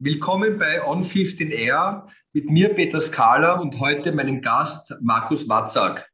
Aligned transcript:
Willkommen 0.00 0.60
bei 0.60 0.86
On 0.86 1.02
15 1.02 1.50
Air 1.50 2.06
mit 2.32 2.48
mir 2.48 2.68
Peter 2.68 3.00
Skala 3.00 3.54
und 3.54 3.80
heute 3.80 4.12
meinem 4.12 4.40
Gast 4.40 4.94
Markus 5.00 5.48
Watzak. 5.48 6.08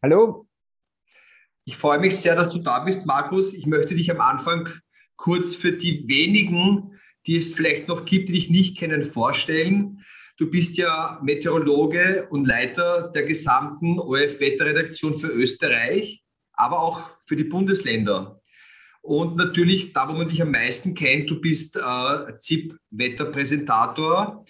Hallo. 0.00 0.46
Ich 1.64 1.76
freue 1.76 1.98
mich 1.98 2.16
sehr, 2.16 2.36
dass 2.36 2.52
du 2.52 2.60
da 2.60 2.78
bist, 2.78 3.06
Markus. 3.06 3.54
Ich 3.54 3.66
möchte 3.66 3.96
dich 3.96 4.08
am 4.12 4.20
Anfang 4.20 4.68
kurz 5.16 5.56
für 5.56 5.72
die 5.72 6.06
wenigen, 6.06 6.96
die 7.26 7.38
es 7.38 7.54
vielleicht 7.54 7.88
noch 7.88 8.04
gibt, 8.04 8.28
die 8.28 8.34
dich 8.34 8.50
nicht 8.50 8.78
kennen, 8.78 9.02
vorstellen. 9.02 10.04
Du 10.36 10.48
bist 10.48 10.76
ja 10.76 11.18
Meteorologe 11.20 12.28
und 12.30 12.46
Leiter 12.46 13.08
der 13.08 13.24
gesamten 13.24 13.98
ORF-Wetterredaktion 13.98 15.18
für 15.18 15.26
Österreich, 15.26 16.22
aber 16.52 16.80
auch 16.80 17.10
für 17.26 17.34
die 17.34 17.42
Bundesländer. 17.42 18.37
Und 19.00 19.36
natürlich, 19.36 19.92
da 19.92 20.08
wo 20.08 20.12
man 20.12 20.28
dich 20.28 20.42
am 20.42 20.50
meisten 20.50 20.94
kennt, 20.94 21.30
du 21.30 21.40
bist 21.40 21.76
äh, 21.76 22.38
ZIP-Wetterpräsentator. 22.38 24.44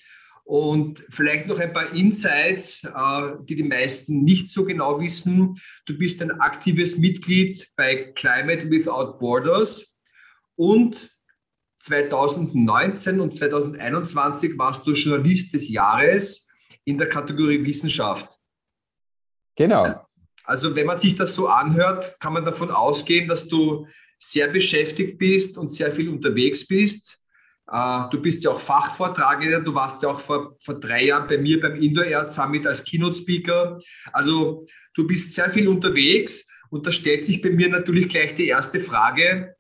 Und 0.45 1.05
vielleicht 1.11 1.47
noch 1.47 1.59
ein 1.59 1.75
paar 1.75 1.93
Insights, 1.93 2.83
äh, 2.85 3.33
die 3.45 3.57
die 3.57 3.65
meisten 3.65 4.25
nicht 4.25 4.49
so 4.49 4.65
genau 4.65 4.99
wissen. 4.99 5.61
Du 5.85 5.99
bist 5.99 6.23
ein 6.23 6.41
aktives 6.41 6.97
Mitglied 6.97 7.71
bei 7.77 8.13
Climate 8.15 8.71
Without 8.71 9.19
Borders 9.19 9.95
und 10.57 11.11
2019 11.81 13.21
und 13.21 13.35
2021 13.35 14.59
warst 14.59 14.87
du 14.87 14.93
Journalist 14.93 15.55
des 15.55 15.69
Jahres 15.69 16.49
in 16.85 16.99
der 16.99 17.09
Kategorie 17.09 17.65
Wissenschaft. 17.65 18.39
Genau. 19.55 20.07
Also 20.45 20.75
wenn 20.75 20.87
man 20.87 20.99
sich 20.99 21.15
das 21.15 21.35
so 21.35 21.49
anhört, 21.49 22.19
kann 22.21 22.33
man 22.33 22.45
davon 22.45 22.71
ausgehen, 22.71 23.29
dass 23.29 23.49
du 23.49 23.87
sehr 24.19 24.49
beschäftigt 24.49 25.19
bist 25.19 25.57
und 25.57 25.73
sehr 25.73 25.93
viel 25.93 26.09
unterwegs 26.09 26.67
bist. 26.67 27.19
Äh, 27.71 28.03
du 28.11 28.21
bist 28.21 28.43
ja 28.43 28.51
auch 28.51 28.61
Fachvortragender, 28.61 29.61
du 29.61 29.75
warst 29.75 30.03
ja 30.03 30.11
auch 30.11 30.21
vor, 30.21 30.57
vor 30.61 30.81
drei 30.81 31.05
Jahren 31.05 31.29
bei 31.29 31.39
mir 31.39 31.61
beim 31.61 31.81
Indoor 31.81 32.05
Air 32.05 32.29
Summit 32.29 32.67
als 32.67 32.85
Keynote 32.85 33.17
Speaker. 33.17 33.81
Also 34.13 34.67
du 34.95 35.07
bist 35.07 35.35
sehr 35.35 35.51
viel 35.51 35.69
unterwegs 35.69 36.49
und 36.71 36.87
da 36.87 36.93
stellt 36.93 37.25
sich 37.25 37.41
bei 37.41 37.51
mir 37.51 37.69
natürlich 37.69 38.09
gleich 38.09 38.35
die 38.35 38.49
erste 38.49 38.81
Frage, 38.81 39.55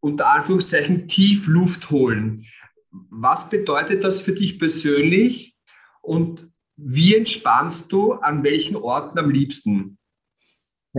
unter 0.00 0.30
Anführungszeichen 0.32 1.08
tief 1.08 1.46
Luft 1.46 1.90
holen. 1.90 2.46
Was 2.90 3.50
bedeutet 3.50 4.04
das 4.04 4.20
für 4.20 4.32
dich 4.32 4.58
persönlich 4.58 5.54
und 6.00 6.50
wie 6.76 7.16
entspannst 7.16 7.90
du 7.90 8.12
an 8.12 8.44
welchen 8.44 8.76
Orten 8.76 9.18
am 9.18 9.30
liebsten? 9.30 9.98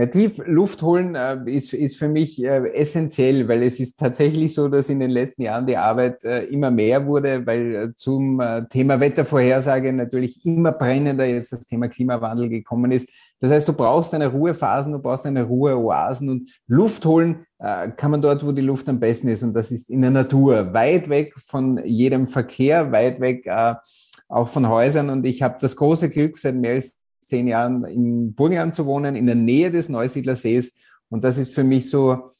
Ja, 0.00 0.06
tief 0.06 0.40
Luft 0.46 0.80
holen 0.80 1.14
äh, 1.14 1.38
ist, 1.44 1.74
ist 1.74 1.98
für 1.98 2.08
mich 2.08 2.42
äh, 2.42 2.72
essentiell, 2.72 3.46
weil 3.48 3.62
es 3.62 3.78
ist 3.80 3.98
tatsächlich 3.98 4.54
so, 4.54 4.66
dass 4.68 4.88
in 4.88 4.98
den 4.98 5.10
letzten 5.10 5.42
Jahren 5.42 5.66
die 5.66 5.76
Arbeit 5.76 6.24
äh, 6.24 6.44
immer 6.44 6.70
mehr 6.70 7.06
wurde, 7.06 7.46
weil 7.46 7.74
äh, 7.74 7.94
zum 7.94 8.40
äh, 8.40 8.66
Thema 8.66 8.98
Wettervorhersage 8.98 9.92
natürlich 9.92 10.42
immer 10.46 10.72
brennender 10.72 11.26
jetzt 11.26 11.52
das 11.52 11.66
Thema 11.66 11.88
Klimawandel 11.88 12.48
gekommen 12.48 12.92
ist. 12.92 13.10
Das 13.40 13.50
heißt, 13.50 13.68
du 13.68 13.74
brauchst 13.74 14.14
eine 14.14 14.28
Ruhephasen, 14.28 14.94
du 14.94 15.00
brauchst 15.00 15.26
eine 15.26 15.42
Ruheoasen 15.42 16.30
und 16.30 16.50
Luft 16.66 17.04
holen 17.04 17.44
äh, 17.58 17.90
kann 17.90 18.10
man 18.10 18.22
dort, 18.22 18.46
wo 18.46 18.52
die 18.52 18.62
Luft 18.62 18.88
am 18.88 18.98
besten 18.98 19.28
ist 19.28 19.42
und 19.42 19.52
das 19.52 19.70
ist 19.70 19.90
in 19.90 20.00
der 20.00 20.12
Natur, 20.12 20.72
weit 20.72 21.10
weg 21.10 21.34
von 21.36 21.78
jedem 21.84 22.26
Verkehr, 22.26 22.90
weit 22.90 23.20
weg 23.20 23.46
auch 24.30 24.48
von 24.48 24.66
Häusern 24.66 25.10
und 25.10 25.26
ich 25.26 25.42
habe 25.42 25.58
das 25.60 25.76
große 25.76 26.08
Glück, 26.08 26.38
seit 26.38 26.54
mehr 26.54 26.72
als 26.72 26.99
zehn 27.20 27.46
Jahren 27.46 27.84
in 27.84 28.34
Burgenland 28.34 28.74
zu 28.74 28.86
wohnen, 28.86 29.16
in 29.16 29.26
der 29.26 29.34
Nähe 29.34 29.70
des 29.70 29.88
Neusiedlersees. 29.88 30.76
Und 31.08 31.24
das 31.24 31.36
ist 31.36 31.54
für 31.54 31.64
mich 31.64 31.90
so 31.90 32.32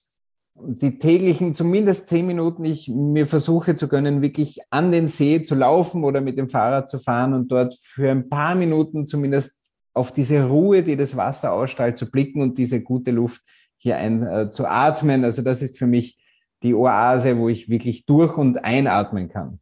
die 0.62 0.98
täglichen, 0.98 1.54
zumindest 1.54 2.08
zehn 2.08 2.26
Minuten, 2.26 2.64
ich 2.64 2.88
mir 2.88 3.26
versuche 3.26 3.74
zu 3.74 3.88
gönnen, 3.88 4.22
wirklich 4.22 4.60
an 4.70 4.92
den 4.92 5.08
See 5.08 5.42
zu 5.42 5.54
laufen 5.54 6.04
oder 6.04 6.20
mit 6.20 6.38
dem 6.38 6.48
Fahrrad 6.48 6.88
zu 6.88 6.98
fahren 6.98 7.32
und 7.32 7.48
dort 7.48 7.74
für 7.74 8.10
ein 8.10 8.28
paar 8.28 8.54
Minuten 8.54 9.06
zumindest 9.06 9.58
auf 9.94 10.12
diese 10.12 10.46
Ruhe, 10.46 10.82
die 10.82 10.96
das 10.96 11.16
Wasser 11.16 11.52
ausstrahlt, 11.52 11.98
zu 11.98 12.10
blicken 12.10 12.42
und 12.42 12.58
diese 12.58 12.82
gute 12.82 13.10
Luft 13.10 13.42
hier 13.76 13.96
ein, 13.96 14.22
äh, 14.22 14.50
zu 14.50 14.66
atmen. 14.66 15.24
Also 15.24 15.42
das 15.42 15.62
ist 15.62 15.78
für 15.78 15.86
mich 15.86 16.18
die 16.62 16.74
Oase, 16.74 17.38
wo 17.38 17.48
ich 17.48 17.68
wirklich 17.68 18.04
durch 18.04 18.36
und 18.36 18.64
einatmen 18.64 19.28
kann. 19.28 19.60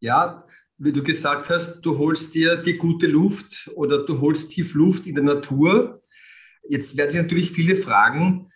Ja, 0.00 0.44
wie 0.78 0.92
du 0.92 1.02
gesagt 1.02 1.48
hast, 1.48 1.80
du 1.80 1.98
holst 1.98 2.34
dir 2.34 2.56
die 2.56 2.76
gute 2.76 3.06
Luft 3.06 3.70
oder 3.74 4.04
du 4.04 4.20
holst 4.20 4.50
tief 4.50 4.74
Luft 4.74 5.06
in 5.06 5.14
der 5.14 5.24
Natur. 5.24 6.02
Jetzt 6.68 6.96
werden 6.96 7.10
sich 7.10 7.22
natürlich 7.22 7.52
viele 7.52 7.76
fragen. 7.76 8.50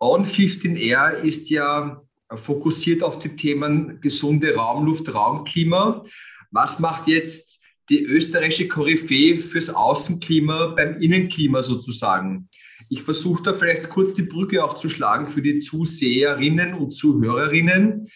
On 0.00 0.24
15 0.24 0.76
Air 0.76 1.18
ist 1.22 1.48
ja 1.48 2.02
fokussiert 2.34 3.02
auf 3.02 3.18
die 3.20 3.36
Themen 3.36 4.00
gesunde 4.00 4.56
Raumluft, 4.56 5.12
Raumklima. 5.14 6.04
Was 6.50 6.80
macht 6.80 7.06
jetzt 7.06 7.60
die 7.88 8.02
österreichische 8.02 8.66
Koryphäe 8.66 9.36
fürs 9.36 9.70
Außenklima 9.70 10.68
beim 10.68 11.00
Innenklima 11.00 11.62
sozusagen? 11.62 12.48
Ich 12.88 13.02
versuche 13.02 13.42
da 13.42 13.54
vielleicht 13.54 13.88
kurz 13.90 14.14
die 14.14 14.22
Brücke 14.22 14.64
auch 14.64 14.74
zu 14.74 14.88
schlagen 14.88 15.28
für 15.28 15.42
die 15.42 15.60
Zuseherinnen 15.60 16.74
und 16.74 16.92
Zuhörerinnen. 16.92 18.10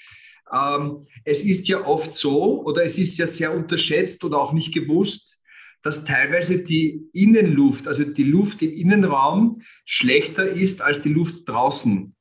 Ähm, 0.52 1.06
es 1.24 1.44
ist 1.44 1.68
ja 1.68 1.84
oft 1.86 2.14
so 2.14 2.62
oder 2.64 2.84
es 2.84 2.98
ist 2.98 3.18
ja 3.18 3.26
sehr 3.26 3.54
unterschätzt 3.54 4.24
oder 4.24 4.38
auch 4.40 4.52
nicht 4.52 4.72
gewusst, 4.72 5.38
dass 5.82 6.04
teilweise 6.04 6.62
die 6.62 7.02
Innenluft, 7.12 7.88
also 7.88 8.04
die 8.04 8.24
Luft 8.24 8.62
im 8.62 8.72
Innenraum, 8.72 9.62
schlechter 9.84 10.46
ist 10.46 10.82
als 10.82 11.02
die 11.02 11.12
Luft 11.12 11.48
draußen. 11.48 12.14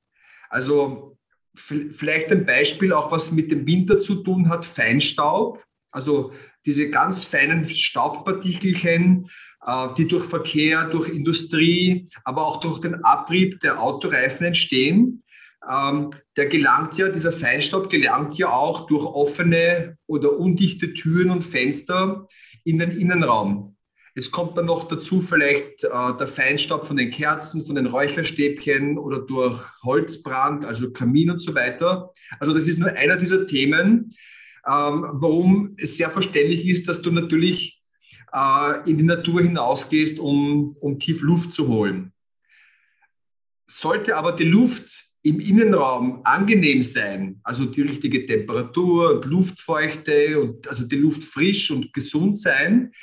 Also 0.50 1.18
vielleicht 1.56 2.32
ein 2.32 2.46
Beispiel 2.46 2.94
auch, 2.94 3.12
was 3.12 3.32
mit 3.32 3.52
dem 3.52 3.66
Winter 3.68 4.00
zu 4.00 4.24
tun 4.24 4.50
hat, 4.50 4.64
Feinstaub, 4.64 5.64
also 5.92 6.32
diese 6.66 6.90
ganz 6.90 7.26
feinen 7.26 7.68
Staubpartikelchen, 7.68 9.30
äh, 9.66 9.88
die 9.98 10.08
durch 10.08 10.26
Verkehr, 10.26 10.86
durch 10.86 11.10
Industrie, 11.10 12.08
aber 12.24 12.46
auch 12.46 12.62
durch 12.62 12.80
den 12.80 13.04
Abrieb 13.04 13.60
der 13.60 13.82
Autoreifen 13.82 14.46
entstehen 14.46 15.24
ähm, 15.68 16.12
der 16.38 16.46
gelangt 16.48 16.98
ja, 16.98 17.10
dieser 17.10 17.32
Feinstaub 17.32 17.90
gelangt 17.90 18.38
ja 18.38 18.50
auch 18.50 18.88
durch 18.88 19.06
offene 19.06 19.98
oder 20.08 20.38
undichte 20.38 20.94
Türen 20.94 21.32
und 21.32 21.44
Fenster 21.44 22.28
in 22.64 22.80
den 22.80 22.92
Innenraum. 22.92 23.76
Es 24.16 24.32
kommt 24.32 24.58
dann 24.58 24.66
noch 24.66 24.88
dazu 24.88 25.22
vielleicht 25.22 25.84
äh, 25.84 26.18
der 26.20 26.28
Feinstaub 26.28 26.86
von 26.86 26.98
den 26.98 27.12
Kerzen, 27.12 27.66
von 27.66 27.76
den 27.76 27.86
Räucherstäbchen 27.86 28.98
oder 28.98 29.20
durch 29.20 29.62
Holzbrand, 29.84 30.66
also 30.66 30.92
Kamin 30.92 31.32
und 31.32 31.42
so 31.42 31.56
weiter. 31.56 32.12
Also 32.40 32.54
das 32.54 32.68
ist 32.68 32.80
nur 32.80 32.90
einer 32.90 33.18
dieser 33.18 33.46
Themen, 33.46 34.16
ähm, 34.68 35.06
warum 35.14 35.76
es 35.78 35.98
sehr 35.98 36.10
verständlich 36.10 36.68
ist, 36.68 36.88
dass 36.88 37.02
du 37.02 37.12
natürlich 37.12 37.82
äh, 38.34 38.90
in 38.90 38.98
die 38.98 39.04
Natur 39.04 39.42
hinausgehst, 39.42 40.20
um, 40.20 40.76
um 40.80 41.00
tief 41.00 41.22
Luft 41.22 41.54
zu 41.54 41.68
holen. 41.68 42.12
Sollte 43.68 44.18
aber 44.18 44.32
die 44.32 44.46
Luft 44.46 45.09
im 45.22 45.40
Innenraum 45.40 46.22
angenehm 46.24 46.82
sein, 46.82 47.40
also 47.44 47.66
die 47.66 47.82
richtige 47.82 48.26
Temperatur 48.26 49.16
und 49.16 49.26
Luftfeuchte 49.26 50.40
und 50.40 50.68
also 50.68 50.86
die 50.86 50.96
Luft 50.96 51.24
frisch 51.24 51.72
und 51.72 51.92
gesund 51.94 52.40
sein, 52.40 52.94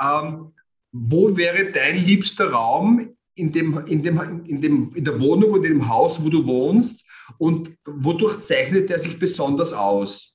ähm, 0.00 0.52
wo 0.92 1.36
wäre 1.36 1.72
dein 1.72 2.04
liebster 2.04 2.50
Raum 2.50 3.16
in, 3.34 3.50
dem, 3.50 3.86
in, 3.86 4.02
dem, 4.02 4.44
in, 4.46 4.60
dem, 4.60 4.92
in 4.94 5.04
der 5.04 5.18
Wohnung 5.18 5.52
und 5.52 5.62
dem 5.62 5.88
Haus, 5.88 6.22
wo 6.22 6.28
du 6.28 6.46
wohnst 6.46 7.04
und 7.38 7.72
wodurch 7.84 8.40
zeichnet 8.40 8.90
er 8.90 8.98
sich 8.98 9.18
besonders 9.18 9.72
aus? 9.72 10.34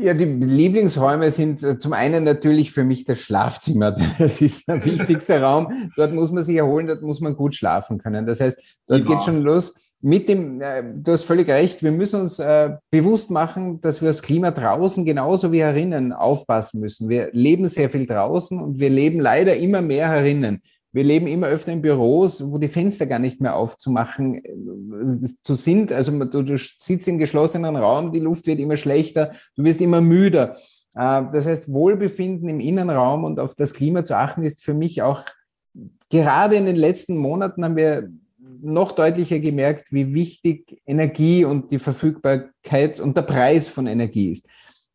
Ja, 0.00 0.14
die 0.14 0.26
Lieblingsräume 0.26 1.28
sind 1.32 1.60
äh, 1.64 1.76
zum 1.76 1.92
einen 1.92 2.22
natürlich 2.22 2.70
für 2.70 2.84
mich 2.84 3.04
das 3.04 3.18
Schlafzimmer. 3.18 3.96
Das 4.18 4.40
ist 4.40 4.68
der 4.68 4.84
wichtigste 4.84 5.40
Raum. 5.40 5.90
Dort 5.96 6.14
muss 6.14 6.30
man 6.30 6.44
sich 6.44 6.56
erholen, 6.56 6.86
dort 6.86 7.02
muss 7.02 7.20
man 7.20 7.34
gut 7.34 7.56
schlafen 7.56 7.98
können. 7.98 8.24
Das 8.24 8.40
heißt, 8.40 8.82
dort 8.86 9.04
geht 9.04 9.24
schon 9.24 9.42
los 9.42 9.74
mit 10.00 10.28
dem, 10.28 10.60
äh, 10.60 10.82
du 10.94 11.12
hast 11.12 11.24
völlig 11.24 11.48
recht, 11.48 11.82
wir 11.82 11.90
müssen 11.90 12.20
uns 12.20 12.38
äh, 12.38 12.76
bewusst 12.90 13.30
machen, 13.30 13.80
dass 13.80 14.00
wir 14.00 14.08
das 14.08 14.22
Klima 14.22 14.50
draußen 14.50 15.04
genauso 15.04 15.50
wie 15.50 15.62
herinnen 15.62 16.12
aufpassen 16.12 16.80
müssen. 16.80 17.08
Wir 17.08 17.30
leben 17.32 17.66
sehr 17.66 17.90
viel 17.90 18.06
draußen 18.06 18.60
und 18.60 18.78
wir 18.78 18.90
leben 18.90 19.20
leider 19.20 19.56
immer 19.56 19.82
mehr 19.82 20.08
herinnen. 20.08 20.62
Wir 20.92 21.04
leben 21.04 21.26
immer 21.26 21.48
öfter 21.48 21.72
in 21.72 21.82
Büros, 21.82 22.42
wo 22.50 22.58
die 22.58 22.68
Fenster 22.68 23.06
gar 23.06 23.18
nicht 23.18 23.40
mehr 23.40 23.56
aufzumachen 23.56 24.34
äh, 24.44 25.28
zu 25.42 25.54
sind. 25.54 25.92
Also 25.92 26.12
du, 26.24 26.42
du 26.42 26.56
sitzt 26.56 27.08
im 27.08 27.18
geschlossenen 27.18 27.76
Raum, 27.76 28.12
die 28.12 28.20
Luft 28.20 28.46
wird 28.46 28.60
immer 28.60 28.76
schlechter, 28.76 29.32
du 29.56 29.64
wirst 29.64 29.80
immer 29.80 30.00
müder. 30.00 30.56
Äh, 30.94 31.24
das 31.32 31.46
heißt, 31.48 31.72
Wohlbefinden 31.72 32.48
im 32.48 32.60
Innenraum 32.60 33.24
und 33.24 33.40
auf 33.40 33.56
das 33.56 33.74
Klima 33.74 34.04
zu 34.04 34.16
achten, 34.16 34.44
ist 34.44 34.62
für 34.62 34.74
mich 34.74 35.02
auch 35.02 35.24
gerade 36.08 36.54
in 36.54 36.66
den 36.66 36.76
letzten 36.76 37.16
Monaten 37.16 37.64
haben 37.64 37.76
wir 37.76 38.10
noch 38.60 38.92
deutlicher 38.92 39.38
gemerkt, 39.38 39.92
wie 39.92 40.14
wichtig 40.14 40.80
Energie 40.86 41.44
und 41.44 41.70
die 41.72 41.78
Verfügbarkeit 41.78 43.00
und 43.00 43.16
der 43.16 43.22
Preis 43.22 43.68
von 43.68 43.86
Energie 43.86 44.30
ist. 44.30 44.46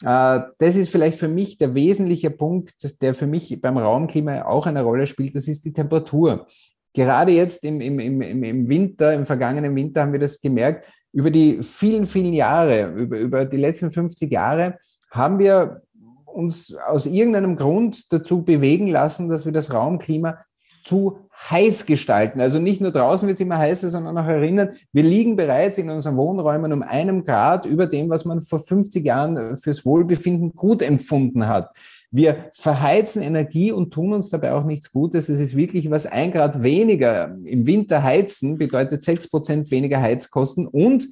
Äh, 0.03 0.41
das 0.57 0.75
ist 0.75 0.89
vielleicht 0.89 1.17
für 1.17 1.27
mich 1.27 1.57
der 1.57 1.73
wesentliche 1.75 2.29
Punkt, 2.29 2.73
der 3.01 3.13
für 3.13 3.27
mich 3.27 3.59
beim 3.61 3.77
Raumklima 3.77 4.43
auch 4.43 4.67
eine 4.67 4.83
Rolle 4.83 5.07
spielt. 5.07 5.35
Das 5.35 5.47
ist 5.47 5.65
die 5.65 5.73
Temperatur. 5.73 6.47
Gerade 6.93 7.31
jetzt 7.31 7.65
im, 7.65 7.81
im, 7.81 7.99
im, 7.99 8.43
im 8.43 8.67
Winter, 8.67 9.13
im 9.13 9.25
vergangenen 9.25 9.75
Winter 9.75 10.01
haben 10.01 10.13
wir 10.13 10.19
das 10.19 10.39
gemerkt. 10.41 10.85
über 11.11 11.31
die 11.31 11.61
vielen, 11.61 12.05
vielen 12.05 12.33
Jahre, 12.33 12.91
über, 12.91 13.19
über 13.19 13.45
die 13.45 13.57
letzten 13.57 13.91
50 13.91 14.31
Jahre, 14.31 14.77
haben 15.09 15.39
wir 15.39 15.81
uns 16.25 16.75
aus 16.87 17.05
irgendeinem 17.05 17.55
Grund 17.55 18.11
dazu 18.11 18.43
bewegen 18.43 18.87
lassen, 18.87 19.29
dass 19.29 19.45
wir 19.45 19.51
das 19.51 19.73
Raumklima 19.73 20.39
zu 20.83 21.19
heiß 21.49 21.85
gestalten. 21.85 22.39
Also 22.41 22.59
nicht 22.59 22.81
nur 22.81 22.91
draußen 22.91 23.27
wird 23.27 23.35
es 23.35 23.41
immer 23.41 23.57
heißer, 23.57 23.89
sondern 23.89 24.17
auch 24.17 24.27
erinnern, 24.27 24.71
wir 24.91 25.03
liegen 25.03 25.35
bereits 25.35 25.77
in 25.77 25.89
unseren 25.89 26.17
Wohnräumen 26.17 26.71
um 26.73 26.81
einem 26.83 27.23
Grad 27.23 27.65
über 27.65 27.87
dem, 27.87 28.09
was 28.09 28.25
man 28.25 28.41
vor 28.41 28.59
50 28.59 29.05
Jahren 29.05 29.57
fürs 29.57 29.85
Wohlbefinden 29.85 30.53
gut 30.53 30.81
empfunden 30.81 31.47
hat. 31.47 31.75
Wir 32.11 32.51
verheizen 32.53 33.23
Energie 33.23 33.71
und 33.71 33.91
tun 33.91 34.13
uns 34.13 34.29
dabei 34.29 34.53
auch 34.53 34.65
nichts 34.65 34.91
Gutes. 34.91 35.29
Es 35.29 35.39
ist 35.39 35.55
wirklich 35.55 35.89
was 35.89 36.05
ein 36.05 36.31
Grad 36.31 36.61
weniger 36.61 37.35
im 37.43 37.65
Winter 37.65 38.03
heizen 38.03 38.59
bedeutet 38.59 39.01
sechs 39.01 39.27
Prozent 39.27 39.71
weniger 39.71 39.99
Heizkosten 39.99 40.67
und 40.67 41.07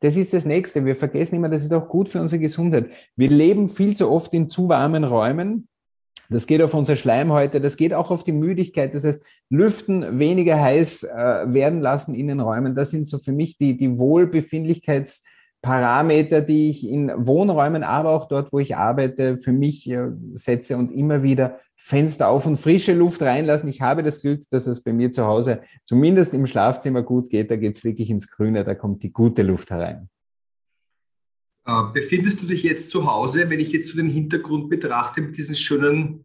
das 0.00 0.16
ist 0.16 0.34
das 0.34 0.44
Nächste. 0.44 0.84
Wir 0.84 0.96
vergessen 0.96 1.36
immer, 1.36 1.48
das 1.48 1.62
ist 1.62 1.72
auch 1.72 1.88
gut 1.88 2.08
für 2.08 2.20
unsere 2.20 2.40
Gesundheit. 2.40 2.90
Wir 3.16 3.30
leben 3.30 3.68
viel 3.68 3.96
zu 3.96 4.10
oft 4.10 4.34
in 4.34 4.50
zu 4.50 4.68
warmen 4.68 5.04
Räumen. 5.04 5.68
Das 6.32 6.46
geht 6.46 6.62
auf 6.62 6.74
unsere 6.74 6.96
Schleimhäute, 6.96 7.60
das 7.60 7.76
geht 7.76 7.94
auch 7.94 8.10
auf 8.10 8.24
die 8.24 8.32
Müdigkeit. 8.32 8.94
Das 8.94 9.04
heißt, 9.04 9.24
lüften, 9.50 10.18
weniger 10.18 10.60
heiß 10.60 11.04
äh, 11.04 11.52
werden 11.52 11.80
lassen 11.80 12.14
in 12.14 12.28
den 12.28 12.40
Räumen. 12.40 12.74
Das 12.74 12.90
sind 12.90 13.06
so 13.06 13.18
für 13.18 13.32
mich 13.32 13.58
die, 13.58 13.76
die 13.76 13.88
Wohlbefindlichkeits- 13.88 15.22
Parameter, 15.62 16.40
die 16.40 16.70
ich 16.70 16.86
in 16.86 17.12
Wohnräumen, 17.16 17.84
aber 17.84 18.10
auch 18.10 18.26
dort, 18.26 18.52
wo 18.52 18.58
ich 18.58 18.76
arbeite, 18.76 19.36
für 19.36 19.52
mich 19.52 19.88
äh, 19.88 20.08
setze 20.34 20.76
und 20.76 20.90
immer 20.90 21.22
wieder 21.22 21.60
Fenster 21.76 22.28
auf 22.28 22.46
und 22.46 22.58
frische 22.58 22.92
Luft 22.92 23.22
reinlassen. 23.22 23.68
Ich 23.68 23.80
habe 23.80 24.02
das 24.02 24.20
Glück, 24.22 24.42
dass 24.50 24.66
es 24.66 24.82
bei 24.82 24.92
mir 24.92 25.12
zu 25.12 25.24
Hause 25.24 25.60
zumindest 25.84 26.34
im 26.34 26.48
Schlafzimmer 26.48 27.02
gut 27.02 27.30
geht. 27.30 27.50
Da 27.50 27.56
geht 27.56 27.76
es 27.76 27.84
wirklich 27.84 28.10
ins 28.10 28.28
Grüne, 28.30 28.64
da 28.64 28.74
kommt 28.74 29.04
die 29.04 29.12
gute 29.12 29.42
Luft 29.42 29.70
herein. 29.70 30.08
Äh, 31.66 31.82
befindest 31.92 32.42
du 32.42 32.46
dich 32.46 32.62
jetzt 32.62 32.90
zu 32.90 33.06
Hause, 33.10 33.48
wenn 33.50 33.60
ich 33.60 33.72
jetzt 33.72 33.88
so 33.88 33.96
den 33.96 34.08
Hintergrund 34.08 34.68
betrachte 34.68 35.20
mit 35.20 35.36
diesen 35.36 35.54
schönen 35.54 36.24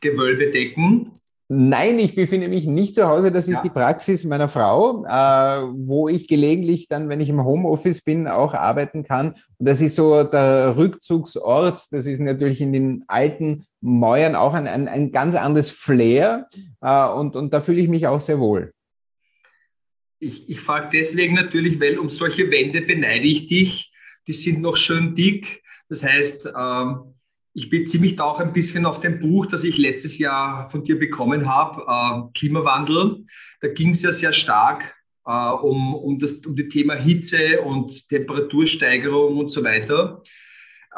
Gewölbedecken? 0.00 1.12
Nein, 1.54 1.98
ich 1.98 2.14
befinde 2.14 2.48
mich 2.48 2.64
nicht 2.64 2.94
zu 2.94 3.06
Hause. 3.06 3.30
Das 3.30 3.46
ist 3.46 3.56
ja. 3.56 3.62
die 3.62 3.70
Praxis 3.70 4.24
meiner 4.24 4.48
Frau, 4.48 5.04
äh, 5.04 5.66
wo 5.70 6.08
ich 6.08 6.26
gelegentlich 6.26 6.88
dann, 6.88 7.10
wenn 7.10 7.20
ich 7.20 7.28
im 7.28 7.44
Homeoffice 7.44 8.00
bin, 8.00 8.26
auch 8.26 8.54
arbeiten 8.54 9.04
kann. 9.04 9.34
Und 9.58 9.68
das 9.68 9.82
ist 9.82 9.96
so 9.96 10.24
der 10.24 10.78
Rückzugsort. 10.78 11.82
Das 11.90 12.06
ist 12.06 12.20
natürlich 12.20 12.62
in 12.62 12.72
den 12.72 13.04
alten 13.06 13.66
Mäuern 13.82 14.34
auch 14.34 14.54
ein, 14.54 14.66
ein, 14.66 14.88
ein 14.88 15.12
ganz 15.12 15.34
anderes 15.34 15.70
Flair. 15.70 16.48
Äh, 16.80 17.08
und, 17.08 17.36
und 17.36 17.52
da 17.52 17.60
fühle 17.60 17.80
ich 17.80 17.88
mich 17.88 18.06
auch 18.06 18.20
sehr 18.20 18.40
wohl. 18.40 18.72
Ich, 20.20 20.48
ich 20.48 20.60
frage 20.60 20.88
deswegen 20.90 21.34
natürlich, 21.34 21.78
weil 21.80 21.98
um 21.98 22.08
solche 22.08 22.50
Wände 22.50 22.80
beneide 22.80 23.26
ich 23.26 23.48
dich. 23.48 23.91
Die 24.26 24.32
sind 24.32 24.60
noch 24.60 24.76
schön 24.76 25.14
dick. 25.14 25.62
Das 25.88 26.02
heißt, 26.02 26.52
ähm, 26.56 27.14
ich 27.54 27.68
beziehe 27.68 28.00
mich 28.00 28.16
da 28.16 28.24
auch 28.24 28.40
ein 28.40 28.52
bisschen 28.52 28.86
auf 28.86 29.00
dein 29.00 29.20
Buch, 29.20 29.46
das 29.46 29.64
ich 29.64 29.76
letztes 29.76 30.18
Jahr 30.18 30.70
von 30.70 30.84
dir 30.84 30.98
bekommen 30.98 31.48
habe, 31.48 31.82
äh, 31.86 32.38
Klimawandel. 32.38 33.24
Da 33.60 33.68
ging 33.68 33.90
es 33.90 34.02
ja 34.02 34.12
sehr 34.12 34.32
stark 34.32 34.94
äh, 35.26 35.50
um, 35.50 35.94
um, 35.94 36.18
das, 36.18 36.32
um 36.46 36.56
das 36.56 36.68
Thema 36.68 36.94
Hitze 36.94 37.60
und 37.60 38.08
Temperatursteigerung 38.08 39.36
und 39.36 39.50
so 39.50 39.62
weiter. 39.62 40.22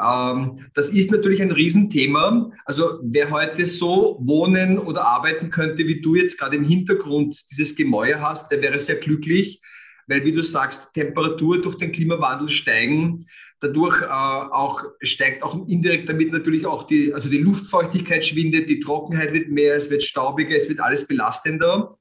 Ähm, 0.01 0.65
das 0.73 0.89
ist 0.89 1.11
natürlich 1.11 1.41
ein 1.41 1.51
Riesenthema. 1.51 2.51
Also 2.65 2.99
wer 3.03 3.31
heute 3.31 3.65
so 3.65 4.17
wohnen 4.21 4.79
oder 4.79 5.05
arbeiten 5.05 5.49
könnte, 5.49 5.87
wie 5.87 6.01
du 6.01 6.15
jetzt 6.15 6.37
gerade 6.37 6.57
im 6.57 6.65
Hintergrund 6.65 7.37
dieses 7.51 7.75
Gemäuer 7.75 8.21
hast, 8.21 8.51
der 8.51 8.61
wäre 8.61 8.79
sehr 8.79 8.95
glücklich, 8.95 9.61
weil 10.07 10.23
wie 10.23 10.31
du 10.31 10.43
sagst, 10.43 10.93
Temperatur 10.93 11.61
durch 11.61 11.77
den 11.77 11.91
Klimawandel 11.91 12.49
steigen. 12.49 13.25
Dadurch 13.59 14.01
äh, 14.01 14.05
auch 14.05 14.83
steigt 15.01 15.41
auch 15.41 15.67
indirekt 15.67 16.09
damit 16.09 16.31
natürlich 16.31 16.65
auch 16.65 16.87
die, 16.87 17.13
also 17.13 17.29
die 17.29 17.39
Luftfeuchtigkeit 17.39 18.25
schwindet, 18.25 18.69
die 18.69 18.79
Trockenheit 18.79 19.33
wird 19.33 19.49
mehr, 19.49 19.75
es 19.75 19.89
wird 19.89 20.03
staubiger, 20.03 20.55
es 20.55 20.69
wird 20.69 20.79
alles 20.79 21.07
belastender. 21.07 21.97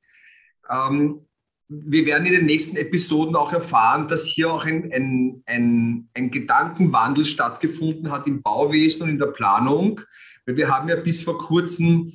Ähm, 0.70 1.20
wir 1.68 2.04
werden 2.04 2.26
in 2.26 2.34
den 2.34 2.46
nächsten 2.46 2.76
Episoden 2.76 3.36
auch 3.36 3.52
erfahren, 3.52 4.08
dass 4.08 4.26
hier 4.26 4.52
auch 4.52 4.64
ein, 4.64 4.92
ein, 4.92 5.42
ein, 5.46 6.08
ein 6.12 6.30
Gedankenwandel 6.30 7.24
stattgefunden 7.24 8.10
hat 8.10 8.26
im 8.26 8.42
Bauwesen 8.42 9.02
und 9.02 9.08
in 9.08 9.18
der 9.18 9.26
Planung. 9.26 10.00
Weil 10.44 10.56
wir 10.56 10.68
haben 10.68 10.88
ja 10.88 10.96
bis 10.96 11.22
vor 11.22 11.38
kurzem 11.38 12.12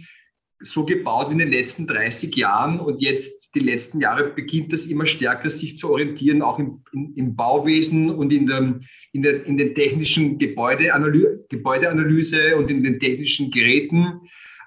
so 0.62 0.86
gebaut 0.86 1.32
in 1.32 1.38
den 1.38 1.52
letzten 1.52 1.88
30 1.88 2.36
Jahren 2.36 2.80
und 2.80 3.02
jetzt 3.02 3.56
die 3.56 3.60
letzten 3.60 4.02
Jahre 4.02 4.30
beginnt 4.32 4.74
das 4.74 4.86
immer 4.86 5.06
stärker 5.06 5.50
sich 5.50 5.78
zu 5.78 5.90
orientieren, 5.90 6.42
auch 6.42 6.60
im, 6.60 6.84
im, 6.92 7.14
im 7.16 7.36
Bauwesen 7.36 8.10
und 8.10 8.32
in, 8.34 8.46
der, 8.46 8.80
in, 9.14 9.22
der, 9.22 9.46
in 9.46 9.58
den 9.58 9.74
technischen 9.74 10.38
Gebäudeanalyse, 10.38 11.46
Gebäudeanalyse 11.50 12.58
und 12.58 12.70
in 12.70 12.84
den 12.84 13.00
technischen 13.00 13.52
Geräten 13.52 14.20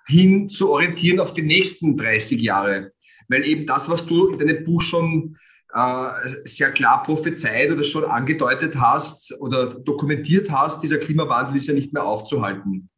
hin 0.07 0.49
zu 0.49 0.71
orientieren 0.71 1.21
auf 1.21 1.35
die 1.35 1.43
nächsten 1.43 1.97
30 1.97 2.41
Jahre. 2.41 2.93
Weil 3.29 3.47
eben 3.47 3.67
das, 3.67 3.89
was 3.89 4.07
du 4.07 4.29
in 4.29 4.39
deinem 4.39 4.65
Buch 4.65 4.81
schon 4.81 5.37
äh, 5.75 6.09
sehr 6.45 6.71
klar 6.73 7.03
prophezeit 7.03 7.71
oder 7.71 7.85
schon 7.85 8.05
angedeutet 8.05 8.75
hast 8.77 9.33
oder 9.41 9.75
dokumentiert 9.75 10.51
hast, 10.51 10.83
dieser 10.83 10.99
Klimawandel 10.99 11.57
ist 11.57 11.69
ja 11.69 11.75
nicht 11.75 11.93
mehr 11.93 12.05
aufzuhalten. 12.05 12.91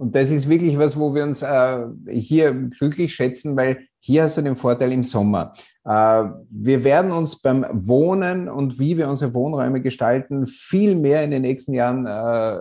Und 0.00 0.16
das 0.16 0.30
ist 0.30 0.48
wirklich 0.48 0.78
was, 0.78 0.98
wo 0.98 1.14
wir 1.14 1.24
uns 1.24 1.42
äh, 1.42 1.86
hier 2.08 2.54
glücklich 2.54 3.14
schätzen, 3.14 3.54
weil 3.54 3.80
hier 3.98 4.22
hast 4.22 4.38
du 4.38 4.40
den 4.40 4.56
Vorteil 4.56 4.92
im 4.92 5.02
Sommer. 5.02 5.52
Äh, 5.84 6.24
wir 6.48 6.84
werden 6.84 7.12
uns 7.12 7.38
beim 7.42 7.66
Wohnen 7.70 8.48
und 8.48 8.78
wie 8.78 8.96
wir 8.96 9.10
unsere 9.10 9.34
Wohnräume 9.34 9.82
gestalten 9.82 10.46
viel 10.46 10.94
mehr 10.96 11.22
in 11.22 11.30
den 11.30 11.42
nächsten 11.42 11.74
Jahren 11.74 12.06
äh, 12.06 12.60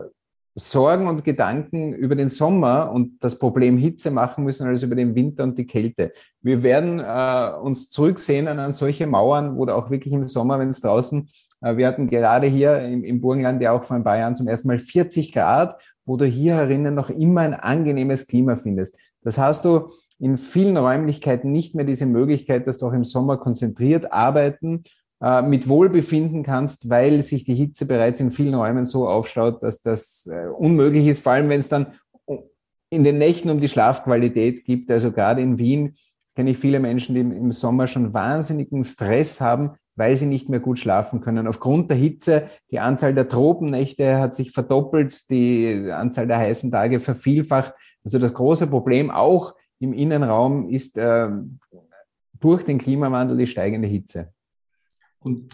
Sorgen 0.56 1.07
und 1.07 1.24
Gedanken 1.24 1.94
über 1.94 2.18
den 2.18 2.27
Sommer 2.27 2.91
und 2.91 3.24
das 3.24 3.39
Problem 3.39 3.77
Hitze 3.77 4.12
machen 4.12 4.44
müssen 4.44 4.68
als 4.68 4.83
über 4.83 4.95
den 4.95 5.15
Winter 5.15 5.44
und 5.44 5.57
die 5.57 5.65
Kälte. 5.65 6.12
Wir 6.42 6.62
werden 6.62 7.00
äh, 7.00 7.57
uns 7.62 7.89
zurücksehen 7.89 8.50
an 8.50 8.74
solche 8.74 9.07
Mauern, 9.07 9.56
wo 9.56 9.65
da 9.65 9.75
auch 9.75 9.89
wirklich 9.89 10.13
im 10.13 10.27
Sommer, 10.27 10.59
wenn 10.59 10.71
es 10.71 10.81
draußen, 10.81 11.30
äh, 11.62 11.77
wir 11.77 11.88
hatten 11.88 12.09
gerade 12.09 12.47
hier 12.47 12.80
im, 12.81 13.03
im 13.03 13.21
Burgenland 13.21 13.62
ja 13.62 13.71
auch 13.71 13.83
vor 13.83 13.95
ein 13.95 14.03
paar 14.03 14.18
Jahren 14.18 14.35
zum 14.35 14.47
ersten 14.47 14.68
Mal 14.68 14.80
40 14.80 15.31
Grad 15.31 15.75
wo 16.09 16.17
du 16.17 16.25
hier 16.25 16.56
herinnen 16.56 16.95
noch 16.95 17.11
immer 17.11 17.41
ein 17.41 17.53
angenehmes 17.53 18.25
Klima 18.25 18.56
findest. 18.56 18.97
Das 19.21 19.38
hast 19.38 19.63
du 19.63 19.91
in 20.17 20.38
vielen 20.38 20.75
Räumlichkeiten 20.75 21.51
nicht 21.51 21.75
mehr 21.75 21.85
diese 21.85 22.07
Möglichkeit, 22.07 22.65
dass 22.65 22.80
du 22.80 22.87
auch 22.87 22.94
im 22.94 23.04
Sommer 23.04 23.37
konzentriert 23.37 24.11
arbeiten 24.11 24.83
äh, 25.21 25.44
mit 25.44 25.69
Wohlbefinden 25.69 26.42
kannst, 26.42 26.89
weil 26.89 27.21
sich 27.21 27.44
die 27.44 27.54
Hitze 27.54 27.85
bereits 27.85 28.19
in 28.21 28.31
vielen 28.31 28.56
Räumen 28.56 28.85
so 28.85 29.07
aufstaut, 29.07 29.61
dass 29.61 29.81
das 29.81 30.28
äh, 30.31 30.47
unmöglich 30.47 31.06
ist, 31.07 31.21
vor 31.21 31.33
allem 31.33 31.47
wenn 31.47 31.59
es 31.59 31.69
dann 31.69 31.94
in 32.89 33.04
den 33.04 33.19
Nächten 33.19 33.51
um 33.51 33.59
die 33.59 33.69
Schlafqualität 33.69 34.66
gibt. 34.66 34.89
Also 34.89 35.11
gerade 35.11 35.44
in 35.44 35.59
Wien 35.59 35.94
kenne 36.35 36.49
ich 36.49 36.57
viele 36.57 36.80
Menschen, 36.80 37.13
die 37.13 37.21
im 37.21 37.51
Sommer 37.51 37.85
schon 37.85 38.16
wahnsinnigen 38.16 38.83
Stress 38.83 39.39
haben, 39.39 39.75
weil 39.99 40.15
sie 40.15 40.25
nicht 40.25 40.47
mehr 40.47 40.61
gut 40.61 40.79
schlafen 40.79 41.19
können. 41.19 41.45
Aufgrund 41.45 41.91
der 41.91 41.97
Hitze, 41.97 42.49
die 42.71 42.79
Anzahl 42.79 43.13
der 43.13 43.27
Tropennächte 43.27 44.18
hat 44.18 44.33
sich 44.33 44.51
verdoppelt, 44.51 45.29
die 45.29 45.91
Anzahl 45.91 46.25
der 46.25 46.37
heißen 46.37 46.71
Tage 46.71 47.01
vervielfacht. 47.01 47.73
Also 48.03 48.18
das 48.18 48.33
große 48.33 48.68
Problem 48.68 49.11
auch 49.11 49.53
im 49.79 49.91
Innenraum 49.91 50.69
ist 50.69 50.97
äh, 50.97 51.29
durch 52.39 52.63
den 52.63 52.77
Klimawandel 52.77 53.37
die 53.37 53.47
steigende 53.47 53.89
Hitze. 53.89 54.33
Und 55.19 55.53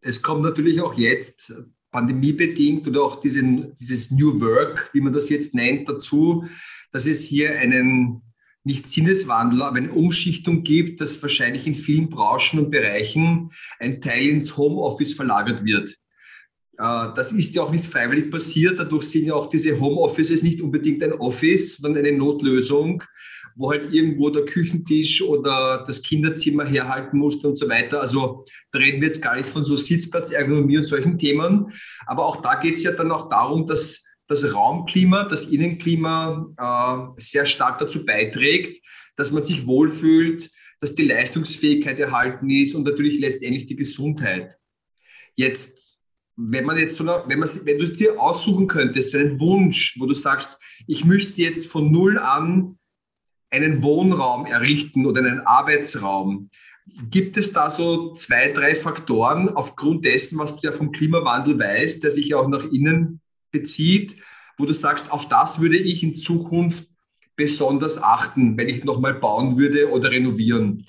es 0.00 0.22
kommt 0.22 0.42
natürlich 0.42 0.80
auch 0.80 0.94
jetzt 0.94 1.52
pandemiebedingt 1.90 2.86
oder 2.86 3.02
auch 3.02 3.20
diesen, 3.20 3.74
dieses 3.76 4.12
New 4.12 4.40
Work, 4.40 4.90
wie 4.92 5.00
man 5.00 5.12
das 5.12 5.28
jetzt 5.28 5.56
nennt, 5.56 5.88
dazu, 5.88 6.44
dass 6.92 7.06
es 7.06 7.22
hier 7.22 7.58
einen 7.58 8.22
nicht 8.64 8.90
Sinneswandel, 8.90 9.62
aber 9.62 9.76
eine 9.76 9.92
Umschichtung 9.92 10.62
gibt, 10.62 11.00
dass 11.00 11.20
wahrscheinlich 11.22 11.66
in 11.66 11.74
vielen 11.74 12.08
Branchen 12.08 12.60
und 12.60 12.70
Bereichen 12.70 13.50
ein 13.78 14.00
Teil 14.00 14.26
ins 14.26 14.56
Homeoffice 14.56 15.14
verlagert 15.14 15.64
wird. 15.64 15.90
Äh, 16.78 17.08
das 17.14 17.32
ist 17.32 17.54
ja 17.54 17.62
auch 17.62 17.72
nicht 17.72 17.84
freiwillig 17.84 18.30
passiert. 18.30 18.78
Dadurch 18.78 19.04
sind 19.04 19.26
ja 19.26 19.34
auch 19.34 19.48
diese 19.48 19.78
Homeoffices 19.78 20.42
nicht 20.42 20.60
unbedingt 20.60 21.02
ein 21.02 21.12
Office, 21.12 21.76
sondern 21.76 22.04
eine 22.04 22.16
Notlösung, 22.16 23.02
wo 23.56 23.70
halt 23.70 23.92
irgendwo 23.92 24.30
der 24.30 24.44
Küchentisch 24.44 25.22
oder 25.22 25.84
das 25.86 26.02
Kinderzimmer 26.02 26.64
herhalten 26.64 27.18
musste 27.18 27.48
und 27.48 27.58
so 27.58 27.68
weiter. 27.68 28.00
Also 28.00 28.46
da 28.70 28.78
reden 28.78 29.00
wir 29.00 29.08
jetzt 29.08 29.20
gar 29.20 29.36
nicht 29.36 29.48
von 29.48 29.64
so 29.64 29.76
Sitzplatzergonomie 29.76 30.78
und 30.78 30.84
solchen 30.84 31.18
Themen. 31.18 31.72
Aber 32.06 32.26
auch 32.26 32.42
da 32.42 32.54
geht 32.54 32.76
es 32.76 32.84
ja 32.84 32.92
dann 32.92 33.12
auch 33.12 33.28
darum, 33.28 33.66
dass 33.66 34.01
das 34.28 34.52
Raumklima, 34.52 35.24
das 35.24 35.46
Innenklima 35.46 36.46
äh, 37.16 37.20
sehr 37.20 37.46
stark 37.46 37.78
dazu 37.78 38.04
beiträgt, 38.04 38.82
dass 39.16 39.30
man 39.30 39.42
sich 39.42 39.66
wohlfühlt, 39.66 40.50
dass 40.80 40.94
die 40.94 41.06
Leistungsfähigkeit 41.06 41.98
erhalten 41.98 42.48
ist 42.50 42.74
und 42.74 42.84
natürlich 42.84 43.20
letztendlich 43.20 43.66
die 43.66 43.76
Gesundheit. 43.76 44.56
Jetzt, 45.34 45.98
wenn 46.36 46.64
man 46.64 46.78
jetzt 46.78 46.96
so, 46.96 47.04
wenn, 47.04 47.38
man, 47.38 47.48
wenn 47.64 47.78
du 47.78 47.88
dir 47.88 48.20
aussuchen 48.20 48.66
könntest, 48.66 49.14
einen 49.14 49.38
Wunsch, 49.38 49.96
wo 49.98 50.06
du 50.06 50.14
sagst, 50.14 50.58
ich 50.86 51.04
müsste 51.04 51.42
jetzt 51.42 51.70
von 51.70 51.92
null 51.92 52.18
an 52.18 52.78
einen 53.50 53.82
Wohnraum 53.82 54.46
errichten 54.46 55.06
oder 55.06 55.20
einen 55.20 55.40
Arbeitsraum, 55.40 56.50
Gibt 57.10 57.36
es 57.36 57.52
da 57.52 57.70
so 57.70 58.12
zwei, 58.14 58.50
drei 58.50 58.74
Faktoren 58.74 59.48
aufgrund 59.48 60.04
dessen, 60.04 60.38
was 60.38 60.56
du 60.56 60.66
ja 60.66 60.72
vom 60.72 60.90
Klimawandel 60.90 61.58
weißt, 61.58 62.02
der 62.02 62.10
sich 62.10 62.26
ja 62.28 62.38
auch 62.38 62.48
nach 62.48 62.64
innen 62.72 63.20
bezieht, 63.52 64.16
wo 64.58 64.66
du 64.66 64.72
sagst, 64.72 65.12
auf 65.12 65.28
das 65.28 65.60
würde 65.60 65.76
ich 65.76 66.02
in 66.02 66.16
Zukunft 66.16 66.88
besonders 67.36 68.02
achten, 68.02 68.56
wenn 68.56 68.68
ich 68.68 68.84
nochmal 68.84 69.14
bauen 69.14 69.58
würde 69.58 69.90
oder 69.90 70.10
renovieren? 70.10 70.86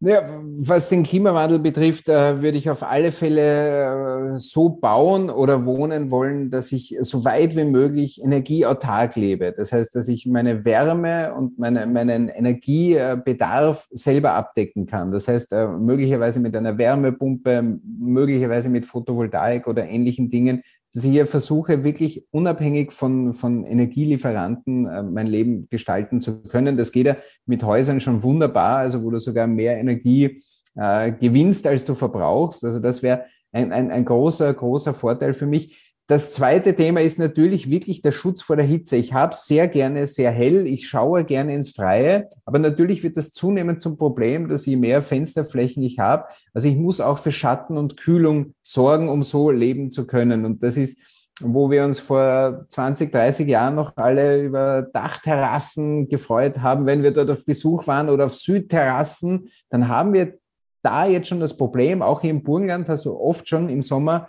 Ja, 0.00 0.42
was 0.44 0.90
den 0.90 1.04
Klimawandel 1.04 1.58
betrifft, 1.58 2.10
äh, 2.10 2.42
würde 2.42 2.58
ich 2.58 2.68
auf 2.68 2.82
alle 2.82 3.12
Fälle 3.12 4.34
äh, 4.34 4.38
so 4.38 4.68
bauen 4.68 5.30
oder 5.30 5.64
wohnen 5.64 6.10
wollen, 6.10 6.50
dass 6.50 6.70
ich 6.72 6.98
so 7.00 7.24
weit 7.24 7.56
wie 7.56 7.64
möglich 7.64 8.22
energieautark 8.22 9.16
lebe. 9.16 9.54
Das 9.56 9.72
heißt, 9.72 9.94
dass 9.94 10.08
ich 10.08 10.26
meine 10.26 10.66
Wärme 10.66 11.34
und 11.34 11.58
meine, 11.58 11.86
meinen 11.86 12.28
Energiebedarf 12.28 13.88
selber 13.90 14.34
abdecken 14.34 14.84
kann. 14.84 15.12
Das 15.12 15.28
heißt, 15.28 15.52
äh, 15.52 15.66
möglicherweise 15.66 16.40
mit 16.40 16.54
einer 16.54 16.76
Wärmepumpe, 16.76 17.78
möglicherweise 17.98 18.68
mit 18.68 18.84
Photovoltaik 18.84 19.66
oder 19.66 19.88
ähnlichen 19.88 20.28
Dingen, 20.28 20.62
dass 20.96 21.04
ich 21.04 21.10
hier 21.10 21.26
versuche, 21.26 21.84
wirklich 21.84 22.26
unabhängig 22.30 22.90
von, 22.90 23.34
von 23.34 23.64
Energielieferanten 23.64 24.86
äh, 24.86 25.02
mein 25.02 25.26
Leben 25.26 25.68
gestalten 25.68 26.22
zu 26.22 26.42
können. 26.44 26.78
Das 26.78 26.90
geht 26.90 27.06
ja 27.06 27.18
mit 27.44 27.62
Häusern 27.62 28.00
schon 28.00 28.22
wunderbar, 28.22 28.78
also 28.78 29.02
wo 29.02 29.10
du 29.10 29.20
sogar 29.20 29.46
mehr 29.46 29.76
Energie 29.76 30.42
äh, 30.74 31.12
gewinnst, 31.12 31.66
als 31.66 31.84
du 31.84 31.94
verbrauchst. 31.94 32.64
Also 32.64 32.80
das 32.80 33.02
wäre 33.02 33.26
ein, 33.52 33.72
ein, 33.72 33.90
ein 33.90 34.06
großer, 34.06 34.54
großer 34.54 34.94
Vorteil 34.94 35.34
für 35.34 35.44
mich. 35.46 35.85
Das 36.08 36.30
zweite 36.30 36.76
Thema 36.76 37.00
ist 37.00 37.18
natürlich 37.18 37.68
wirklich 37.68 38.00
der 38.00 38.12
Schutz 38.12 38.40
vor 38.40 38.54
der 38.54 38.64
Hitze. 38.64 38.96
Ich 38.96 39.12
habe 39.12 39.34
sehr 39.34 39.66
gerne 39.66 40.06
sehr 40.06 40.30
hell, 40.30 40.64
ich 40.68 40.88
schaue 40.88 41.24
gerne 41.24 41.52
ins 41.52 41.70
Freie, 41.70 42.28
aber 42.44 42.60
natürlich 42.60 43.02
wird 43.02 43.16
das 43.16 43.32
zunehmend 43.32 43.80
zum 43.80 43.96
Problem, 43.96 44.46
dass 44.46 44.66
je 44.66 44.76
mehr 44.76 45.02
Fensterflächen 45.02 45.82
ich 45.82 45.98
habe, 45.98 46.26
also 46.54 46.68
ich 46.68 46.76
muss 46.76 47.00
auch 47.00 47.18
für 47.18 47.32
Schatten 47.32 47.76
und 47.76 47.96
Kühlung 47.96 48.54
sorgen, 48.62 49.08
um 49.08 49.24
so 49.24 49.50
leben 49.50 49.90
zu 49.90 50.06
können. 50.06 50.44
Und 50.44 50.62
das 50.62 50.76
ist, 50.76 51.00
wo 51.40 51.72
wir 51.72 51.84
uns 51.84 51.98
vor 51.98 52.66
20, 52.68 53.10
30 53.10 53.48
Jahren 53.48 53.74
noch 53.74 53.96
alle 53.96 54.44
über 54.44 54.82
Dachterrassen 54.82 56.08
gefreut 56.08 56.60
haben, 56.60 56.86
wenn 56.86 57.02
wir 57.02 57.10
dort 57.10 57.30
auf 57.30 57.44
Besuch 57.44 57.88
waren 57.88 58.10
oder 58.10 58.26
auf 58.26 58.34
Südterrassen, 58.36 59.48
dann 59.70 59.88
haben 59.88 60.12
wir 60.12 60.38
da 60.84 61.04
jetzt 61.04 61.26
schon 61.26 61.40
das 61.40 61.56
Problem, 61.56 62.00
auch 62.00 62.20
hier 62.20 62.30
im 62.30 62.44
Burgenland 62.44 62.88
hast 62.88 63.06
du 63.06 63.18
oft 63.18 63.48
schon 63.48 63.68
im 63.68 63.82
Sommer 63.82 64.28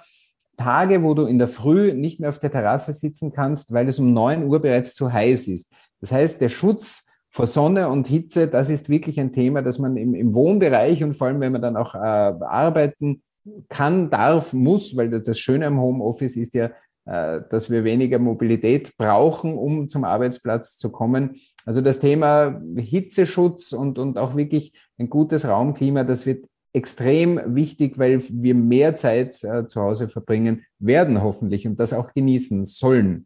Tage, 0.58 1.04
wo 1.04 1.14
du 1.14 1.26
in 1.26 1.38
der 1.38 1.48
Früh 1.48 1.94
nicht 1.94 2.20
mehr 2.20 2.30
auf 2.30 2.40
der 2.40 2.52
Terrasse 2.52 2.92
sitzen 2.92 3.32
kannst, 3.32 3.72
weil 3.74 3.88
es 3.88 4.00
um 4.00 4.14
neun 4.14 4.44
Uhr 4.46 4.60
bereits 4.60 4.96
zu 4.96 5.12
heiß 5.14 5.48
ist. 5.48 5.72
Das 6.02 6.12
heißt, 6.12 6.42
der 6.42 6.50
Schutz 6.50 7.08
vor 7.30 7.48
Sonne 7.48 7.90
und 7.90 8.08
Hitze, 8.08 8.48
das 8.48 8.70
ist 8.70 8.90
wirklich 8.90 9.20
ein 9.20 9.32
Thema, 9.32 9.62
das 9.62 9.80
man 9.80 9.96
im, 9.98 10.16
im 10.16 10.34
Wohnbereich 10.34 11.04
und 11.04 11.14
vor 11.14 11.28
allem, 11.28 11.40
wenn 11.40 11.52
man 11.52 11.62
dann 11.62 11.78
auch 11.78 11.94
äh, 11.94 11.98
arbeiten 11.98 13.22
kann, 13.70 14.10
darf, 14.10 14.54
muss, 14.54 14.98
weil 14.98 15.10
das, 15.10 15.24
das 15.24 15.40
Schöne 15.40 15.68
am 15.68 15.80
Homeoffice 15.80 16.36
ist 16.36 16.54
ja, 16.54 16.72
äh, 17.06 17.42
dass 17.50 17.70
wir 17.70 17.84
weniger 17.84 18.20
Mobilität 18.20 18.98
brauchen, 18.98 19.58
um 19.58 19.88
zum 19.88 20.04
Arbeitsplatz 20.04 20.78
zu 20.78 20.92
kommen. 20.92 21.36
Also 21.66 21.82
das 21.82 22.00
Thema 22.00 22.62
Hitzeschutz 22.76 23.74
und, 23.74 24.00
und 24.00 24.18
auch 24.18 24.36
wirklich 24.36 24.74
ein 24.98 25.10
gutes 25.10 25.48
Raumklima, 25.48 26.04
das 26.04 26.26
wird 26.26 26.46
extrem 26.74 27.56
wichtig, 27.56 27.98
weil 27.98 28.22
wir 28.30 28.56
mehr 28.56 28.96
Zeit 28.96 29.44
äh, 29.44 29.66
zu 29.68 29.82
Hause 29.82 30.10
verbringen 30.10 30.66
werden, 30.80 31.22
hoffentlich, 31.22 31.68
und 31.68 31.80
das 31.80 31.94
auch 31.94 32.14
genießen 32.14 32.66
sollen. 32.66 33.26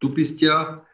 Du 0.00 0.14
bist 0.14 0.40
ja, 0.40 0.86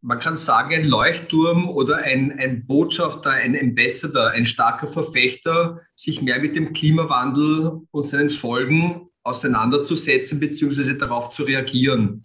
man 0.00 0.18
kann 0.18 0.36
sagen, 0.36 0.74
ein 0.74 0.84
Leuchtturm 0.84 1.68
oder 1.68 1.98
ein, 1.98 2.38
ein 2.38 2.66
Botschafter, 2.66 3.30
ein 3.30 3.58
Ambassador, 3.58 4.30
ein 4.30 4.46
starker 4.46 4.86
Verfechter, 4.86 5.82
sich 5.94 6.22
mehr 6.22 6.40
mit 6.40 6.56
dem 6.56 6.72
Klimawandel 6.72 7.82
und 7.90 8.08
seinen 8.08 8.30
Folgen 8.30 9.08
auseinanderzusetzen 9.24 10.40
bzw. 10.40 10.94
darauf 10.94 11.30
zu 11.30 11.42
reagieren. 11.42 12.24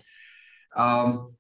Ähm, 0.76 1.36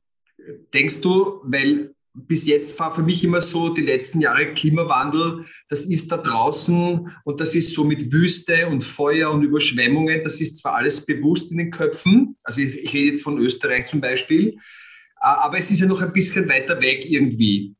denkst 0.73 1.01
du, 1.01 1.41
weil 1.43 1.92
bis 2.13 2.45
jetzt 2.45 2.77
war 2.79 2.93
für 2.93 3.01
mich 3.01 3.23
immer 3.23 3.41
so, 3.41 3.69
die 3.69 3.81
letzten 3.81 4.21
Jahre 4.21 4.53
Klimawandel, 4.53 5.45
das 5.69 5.85
ist 5.85 6.11
da 6.11 6.17
draußen 6.17 7.11
und 7.23 7.41
das 7.41 7.55
ist 7.55 7.73
so 7.73 7.83
mit 7.83 8.11
Wüste 8.11 8.67
und 8.67 8.83
Feuer 8.83 9.31
und 9.31 9.43
Überschwemmungen, 9.43 10.23
das 10.23 10.39
ist 10.39 10.59
zwar 10.59 10.75
alles 10.75 11.05
bewusst 11.05 11.51
in 11.51 11.57
den 11.57 11.71
Köpfen, 11.71 12.37
also 12.43 12.59
ich, 12.59 12.75
ich 12.75 12.93
rede 12.93 13.11
jetzt 13.11 13.23
von 13.23 13.39
Österreich 13.39 13.87
zum 13.87 13.99
Beispiel, 13.99 14.57
aber 15.15 15.57
es 15.57 15.71
ist 15.71 15.79
ja 15.79 15.87
noch 15.87 16.01
ein 16.01 16.13
bisschen 16.13 16.47
weiter 16.49 16.81
weg 16.81 17.05
irgendwie. 17.09 17.75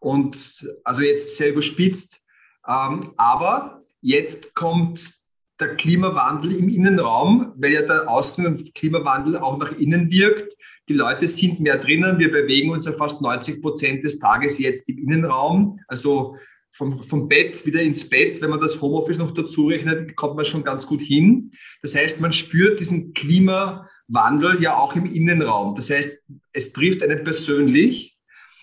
Und 0.00 0.68
also 0.84 1.02
jetzt 1.02 1.36
sehr 1.36 1.50
überspitzt, 1.50 2.20
ähm, 2.66 3.12
aber 3.16 3.84
jetzt 4.00 4.54
kommt 4.54 5.18
der 5.60 5.76
Klimawandel 5.76 6.52
im 6.52 6.68
Innenraum, 6.68 7.52
weil 7.56 7.72
ja 7.72 7.82
der 7.82 8.08
Außen- 8.08 8.72
Klimawandel 8.74 9.36
auch 9.38 9.58
nach 9.58 9.72
innen 9.72 10.10
wirkt. 10.10 10.54
Die 10.88 10.94
Leute 10.94 11.28
sind 11.28 11.60
mehr 11.60 11.76
drinnen. 11.76 12.18
Wir 12.18 12.30
bewegen 12.30 12.70
uns 12.70 12.86
ja 12.86 12.92
fast 12.92 13.20
90 13.20 13.60
Prozent 13.60 14.04
des 14.04 14.18
Tages 14.18 14.58
jetzt 14.58 14.88
im 14.88 14.98
Innenraum. 14.98 15.78
Also 15.86 16.36
vom, 16.72 17.02
vom 17.02 17.28
Bett 17.28 17.66
wieder 17.66 17.82
ins 17.82 18.08
Bett. 18.08 18.40
Wenn 18.40 18.50
man 18.50 18.60
das 18.60 18.80
Homeoffice 18.80 19.18
noch 19.18 19.34
dazu 19.34 19.66
rechnet, 19.66 20.16
kommt 20.16 20.36
man 20.36 20.44
schon 20.44 20.64
ganz 20.64 20.86
gut 20.86 21.00
hin. 21.00 21.50
Das 21.82 21.94
heißt, 21.94 22.20
man 22.20 22.32
spürt 22.32 22.80
diesen 22.80 23.12
Klimawandel 23.12 24.62
ja 24.62 24.76
auch 24.76 24.96
im 24.96 25.06
Innenraum. 25.12 25.74
Das 25.74 25.90
heißt, 25.90 26.10
es 26.52 26.72
trifft 26.72 27.02
einen 27.02 27.24
persönlich. 27.24 28.16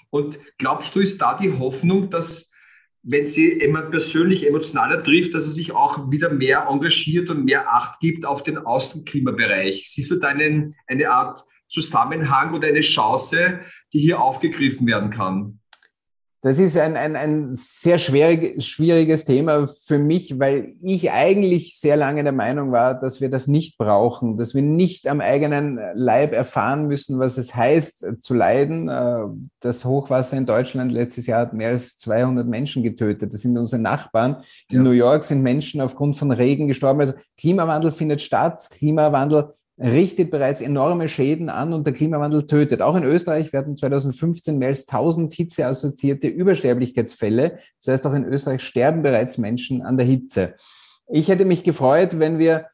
Und 0.10 0.40
glaubst 0.58 0.96
du, 0.96 1.02
ist 1.02 1.22
da 1.22 1.38
die 1.38 1.52
Hoffnung, 1.52 2.10
dass 2.10 2.52
wenn 3.04 3.28
sie 3.28 3.60
jemand 3.60 3.92
persönlich 3.92 4.48
emotionaler 4.48 5.04
trifft, 5.04 5.36
dass 5.36 5.46
er 5.46 5.52
sich 5.52 5.74
auch 5.74 6.10
wieder 6.10 6.32
mehr 6.32 6.68
engagiert 6.70 7.30
und 7.30 7.46
mehr 7.46 7.72
Acht 7.72 8.00
gibt 8.00 8.26
auf 8.26 8.42
den 8.42 8.58
Außenklimabereich? 8.58 9.92
Siehst 9.92 10.10
du 10.10 10.16
da 10.16 10.30
einen, 10.30 10.74
eine 10.88 11.12
Art 11.12 11.44
Zusammenhang 11.68 12.54
oder 12.54 12.68
eine 12.68 12.82
Chance, 12.82 13.60
die 13.94 14.00
hier 14.00 14.22
aufgegriffen 14.22 14.88
werden 14.88 15.12
kann? 15.12 15.60
Das 16.46 16.60
ist 16.60 16.78
ein, 16.78 16.96
ein, 16.96 17.16
ein 17.16 17.56
sehr 17.56 17.98
schwierig, 17.98 18.64
schwieriges 18.64 19.26
Thema 19.26 19.66
für 19.66 19.98
mich, 19.98 20.38
weil 20.38 20.76
ich 20.84 21.10
eigentlich 21.10 21.80
sehr 21.80 21.96
lange 21.98 22.22
der 22.22 22.34
Meinung 22.34 22.72
war, 22.72 22.94
dass 22.94 23.20
wir 23.20 23.32
das 23.32 23.48
nicht 23.48 23.80
brauchen, 23.80 24.38
dass 24.38 24.54
wir 24.54 24.62
nicht 24.62 25.08
am 25.08 25.22
eigenen 25.22 25.80
Leib 25.96 26.34
erfahren 26.34 26.86
müssen, 26.86 27.18
was 27.18 27.40
es 27.40 27.56
heißt 27.56 28.22
zu 28.22 28.36
leiden. 28.36 28.90
Äh, 28.90 29.24
das 29.60 29.86
Hochwasser 29.86 30.38
in 30.38 30.46
Deutschland 30.46 30.92
letztes 30.92 31.26
Jahr 31.26 31.40
hat 31.40 31.54
mehr 31.54 31.70
als 31.70 31.98
200 31.98 32.48
Menschen 32.48 32.84
getötet. 32.84 33.34
Das 33.34 33.42
sind 33.42 33.58
unsere 33.58 33.82
Nachbarn. 33.82 34.44
In 34.70 34.76
ja. 34.76 34.84
New 34.84 34.92
York 34.92 35.24
sind 35.24 35.42
Menschen 35.42 35.82
aufgrund 35.82 36.16
von 36.16 36.30
Regen 36.30 36.68
gestorben. 36.68 37.00
Also 37.00 37.16
Klimawandel 37.40 37.92
findet 37.92 38.22
statt. 38.22 38.70
Klimawandel 38.70 39.52
richtet 39.78 40.32
bereits 40.32 40.62
enorme 40.62 41.08
Schäden 41.10 41.50
an 41.50 41.74
und 41.74 41.86
der 41.86 41.94
Klimawandel 41.94 42.48
tötet. 42.48 42.82
Auch 42.82 42.96
in 42.96 43.04
Österreich 43.04 43.52
werden 43.52 43.76
2015 43.76 44.58
mehr 44.58 44.70
als 44.70 44.88
1000 44.88 45.34
hitzeassoziierte 45.34 46.28
Übersterblichkeitsfälle. 46.28 47.58
Das 47.84 47.94
heißt, 47.94 48.08
auch 48.08 48.14
in 48.14 48.24
Österreich 48.24 48.62
sterben 48.62 49.02
bereits 49.02 49.38
Menschen 49.38 49.82
an 49.82 49.98
der 49.98 50.06
Hitze. 50.06 50.56
Ich 51.12 51.28
hätte 51.28 51.46
mich 51.46 51.64
gefreut, 51.64 52.20
wenn 52.20 52.40
wir, 52.40 52.68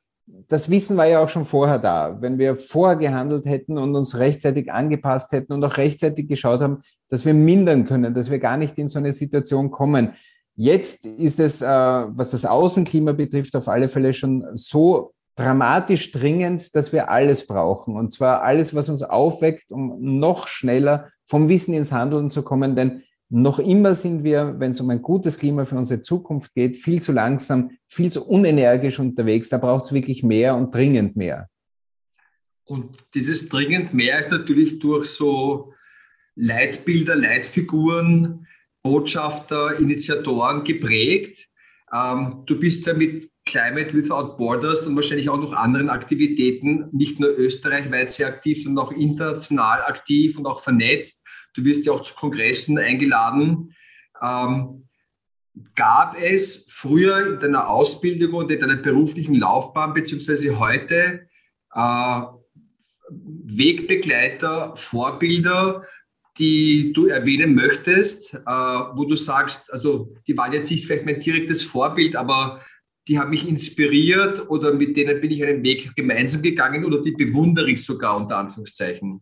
das 0.47 0.69
Wissen 0.69 0.95
war 0.95 1.07
ja 1.07 1.23
auch 1.23 1.29
schon 1.29 1.43
vorher 1.43 1.79
da, 1.79 2.21
wenn 2.21 2.37
wir 2.37 2.55
vorher 2.55 2.97
gehandelt 2.97 3.45
hätten 3.45 3.79
und 3.79 3.95
uns 3.95 4.19
rechtzeitig 4.19 4.71
angepasst 4.71 5.31
hätten 5.31 5.53
und 5.53 5.63
auch 5.63 5.77
rechtzeitig 5.77 6.27
geschaut 6.27 6.61
haben, 6.61 6.81
dass 7.09 7.25
wir 7.25 7.33
mindern 7.33 7.85
können, 7.85 8.13
dass 8.13 8.29
wir 8.29 8.39
gar 8.39 8.57
nicht 8.57 8.77
in 8.77 8.87
so 8.87 8.99
eine 8.99 9.11
Situation 9.11 9.71
kommen. 9.71 10.13
Jetzt 10.55 11.05
ist 11.07 11.39
es, 11.39 11.61
äh, 11.61 11.65
was 11.65 12.31
das 12.31 12.45
Außenklima 12.45 13.13
betrifft, 13.13 13.55
auf 13.55 13.67
alle 13.67 13.87
Fälle 13.87 14.13
schon 14.13 14.45
so 14.53 15.13
dramatisch 15.35 16.11
dringend, 16.11 16.75
dass 16.75 16.91
wir 16.91 17.09
alles 17.09 17.47
brauchen. 17.47 17.95
Und 17.95 18.13
zwar 18.13 18.43
alles, 18.43 18.75
was 18.75 18.89
uns 18.89 19.03
aufweckt, 19.03 19.71
um 19.71 19.97
noch 20.19 20.47
schneller 20.47 21.09
vom 21.25 21.49
Wissen 21.49 21.73
ins 21.73 21.91
Handeln 21.91 22.29
zu 22.29 22.43
kommen. 22.43 22.75
Denn 22.75 23.03
noch 23.29 23.59
immer 23.59 23.93
sind 23.93 24.25
wir, 24.25 24.59
wenn 24.59 24.71
es 24.71 24.81
um 24.81 24.89
ein 24.89 25.01
gutes 25.01 25.39
Klima 25.39 25.63
für 25.63 25.77
unsere 25.77 26.01
Zukunft 26.01 26.53
geht, 26.53 26.77
viel 26.77 27.01
zu 27.01 27.13
langsam, 27.13 27.71
viel 27.87 28.11
zu 28.11 28.27
unenergisch 28.27 28.99
unterwegs. 28.99 29.47
Da 29.47 29.57
braucht 29.57 29.85
es 29.85 29.93
wirklich 29.93 30.21
mehr 30.21 30.55
und 30.55 30.75
dringend 30.75 31.15
mehr. 31.15 31.47
Und 32.65 32.97
dieses 33.13 33.47
dringend 33.47 33.93
mehr 33.93 34.19
ist 34.19 34.31
natürlich 34.31 34.79
durch 34.79 35.07
so 35.07 35.73
Leitbilder, 36.35 37.15
Leitfiguren, 37.15 38.47
Botschafter, 38.83 39.79
Initiatoren 39.79 40.63
geprägt. 40.63 41.47
Ähm, 41.93 42.43
du 42.45 42.59
bist 42.59 42.85
ja 42.85 42.93
mit 42.93 43.29
Climate 43.45 43.93
Without 43.93 44.37
Borders 44.37 44.81
und 44.81 44.95
wahrscheinlich 44.95 45.29
auch 45.29 45.39
noch 45.39 45.53
anderen 45.53 45.89
Aktivitäten, 45.89 46.89
nicht 46.91 47.19
nur 47.19 47.29
österreichweit 47.29 48.11
sehr 48.11 48.27
aktiv, 48.27 48.63
sondern 48.63 48.85
auch 48.85 48.91
international 48.91 49.81
aktiv 49.83 50.37
und 50.37 50.45
auch 50.45 50.61
vernetzt. 50.61 51.23
Du 51.53 51.63
wirst 51.65 51.85
ja 51.85 51.91
auch 51.93 52.01
zu 52.01 52.13
Kongressen 52.15 52.77
eingeladen. 52.77 53.75
Ähm, 54.21 54.87
gab 55.75 56.17
es 56.21 56.65
früher 56.69 57.33
in 57.33 57.39
deiner 57.39 57.67
Ausbildung 57.67 58.33
und 58.33 58.51
in 58.51 58.61
deiner 58.61 58.77
beruflichen 58.77 59.35
Laufbahn, 59.35 59.93
beziehungsweise 59.93 60.57
heute, 60.59 61.27
äh, 61.73 62.21
Wegbegleiter, 63.09 64.75
Vorbilder, 64.75 65.85
die 66.37 66.93
du 66.93 67.07
erwähnen 67.07 67.55
möchtest, 67.55 68.33
äh, 68.33 68.39
wo 68.45 69.05
du 69.05 69.15
sagst, 69.15 69.71
also 69.71 70.13
die 70.27 70.37
waren 70.37 70.53
jetzt 70.53 70.71
nicht 70.71 70.85
vielleicht 70.85 71.05
mein 71.05 71.19
direktes 71.19 71.63
Vorbild, 71.63 72.15
aber 72.15 72.61
die 73.07 73.19
haben 73.19 73.31
mich 73.31 73.47
inspiriert 73.47 74.49
oder 74.49 74.73
mit 74.73 74.95
denen 74.95 75.19
bin 75.19 75.31
ich 75.31 75.43
einen 75.43 75.63
Weg 75.63 75.95
gemeinsam 75.95 76.41
gegangen 76.41 76.85
oder 76.85 77.01
die 77.01 77.11
bewundere 77.11 77.69
ich 77.69 77.83
sogar 77.83 78.15
unter 78.15 78.37
Anführungszeichen? 78.37 79.21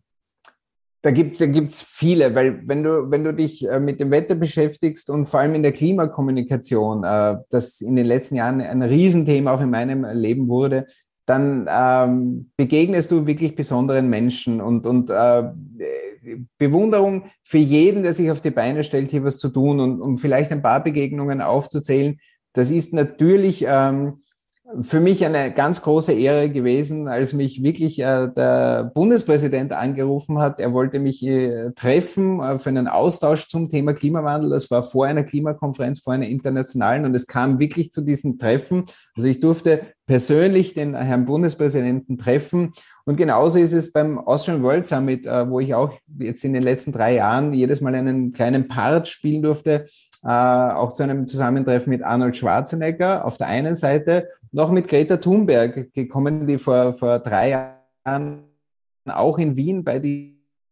Da 1.02 1.10
gibt 1.12 1.32
es 1.32 1.38
da 1.38 1.46
gibt's 1.46 1.80
viele, 1.82 2.34
weil 2.34 2.62
wenn 2.66 2.82
du, 2.82 3.10
wenn 3.10 3.24
du 3.24 3.32
dich 3.32 3.66
äh, 3.66 3.80
mit 3.80 4.00
dem 4.00 4.10
Wetter 4.10 4.34
beschäftigst 4.34 5.08
und 5.08 5.26
vor 5.26 5.40
allem 5.40 5.54
in 5.54 5.62
der 5.62 5.72
Klimakommunikation, 5.72 7.04
äh, 7.04 7.36
das 7.48 7.80
in 7.80 7.96
den 7.96 8.04
letzten 8.04 8.36
Jahren 8.36 8.60
ein 8.60 8.82
Riesenthema 8.82 9.52
auch 9.52 9.62
in 9.62 9.70
meinem 9.70 10.04
Leben 10.04 10.50
wurde, 10.50 10.86
dann 11.30 11.68
ähm, 11.70 12.50
begegnest 12.56 13.12
du 13.12 13.24
wirklich 13.24 13.54
besonderen 13.54 14.10
Menschen 14.10 14.60
und, 14.60 14.84
und 14.84 15.10
äh, 15.10 15.44
Bewunderung 16.58 17.26
für 17.44 17.58
jeden, 17.58 18.02
der 18.02 18.14
sich 18.14 18.32
auf 18.32 18.40
die 18.40 18.50
Beine 18.50 18.82
stellt, 18.82 19.12
hier 19.12 19.22
was 19.22 19.38
zu 19.38 19.48
tun 19.48 19.78
und 19.78 20.02
um 20.02 20.16
vielleicht 20.18 20.50
ein 20.50 20.60
paar 20.60 20.82
Begegnungen 20.82 21.40
aufzuzählen. 21.40 22.18
Das 22.52 22.72
ist 22.72 22.92
natürlich 22.92 23.64
ähm, 23.64 24.22
für 24.82 25.00
mich 25.00 25.24
eine 25.24 25.52
ganz 25.52 25.82
große 25.82 26.12
Ehre 26.12 26.48
gewesen, 26.50 27.08
als 27.08 27.32
mich 27.32 27.62
wirklich 27.62 27.98
äh, 27.98 28.28
der 28.28 28.90
Bundespräsident 28.94 29.72
angerufen 29.72 30.38
hat. 30.38 30.60
Er 30.60 30.72
wollte 30.72 30.98
mich 30.98 31.26
äh, 31.26 31.70
treffen 31.72 32.40
äh, 32.40 32.58
für 32.58 32.68
einen 32.68 32.86
Austausch 32.86 33.48
zum 33.48 33.68
Thema 33.68 33.94
Klimawandel. 33.94 34.50
Das 34.50 34.70
war 34.70 34.82
vor 34.82 35.06
einer 35.06 35.24
Klimakonferenz, 35.24 36.00
vor 36.00 36.12
einer 36.12 36.26
internationalen 36.26 37.04
und 37.04 37.14
es 37.14 37.26
kam 37.26 37.58
wirklich 37.58 37.90
zu 37.90 38.00
diesen 38.00 38.38
Treffen. 38.38 38.84
Also 39.16 39.28
ich 39.28 39.40
durfte 39.40 39.82
persönlich 40.06 40.74
den 40.74 40.94
Herrn 40.94 41.26
Bundespräsidenten 41.26 42.18
treffen. 42.18 42.72
Und 43.04 43.16
genauso 43.16 43.58
ist 43.58 43.72
es 43.72 43.92
beim 43.92 44.18
Austrian 44.18 44.62
World 44.62 44.86
Summit, 44.86 45.26
äh, 45.26 45.48
wo 45.48 45.60
ich 45.60 45.74
auch 45.74 45.92
jetzt 46.18 46.44
in 46.44 46.52
den 46.52 46.62
letzten 46.62 46.92
drei 46.92 47.14
Jahren 47.14 47.52
jedes 47.52 47.80
Mal 47.80 47.94
einen 47.94 48.32
kleinen 48.32 48.68
Part 48.68 49.08
spielen 49.08 49.42
durfte 49.42 49.86
äh, 50.24 50.28
auch 50.28 50.92
zu 50.92 51.02
einem 51.02 51.26
Zusammentreffen 51.26 51.90
mit 51.90 52.02
Arnold 52.02 52.36
Schwarzenegger 52.36 53.24
auf 53.24 53.38
der 53.38 53.48
einen 53.48 53.74
Seite, 53.74 54.28
noch 54.52 54.70
mit 54.70 54.88
Greta 54.88 55.16
Thunberg 55.16 55.92
gekommen, 55.94 56.46
die 56.46 56.58
vor, 56.58 56.92
vor 56.92 57.18
drei 57.20 57.74
Jahren 58.04 58.44
auch 59.06 59.38
in 59.38 59.56
Wien 59.56 59.84
bei 59.84 59.98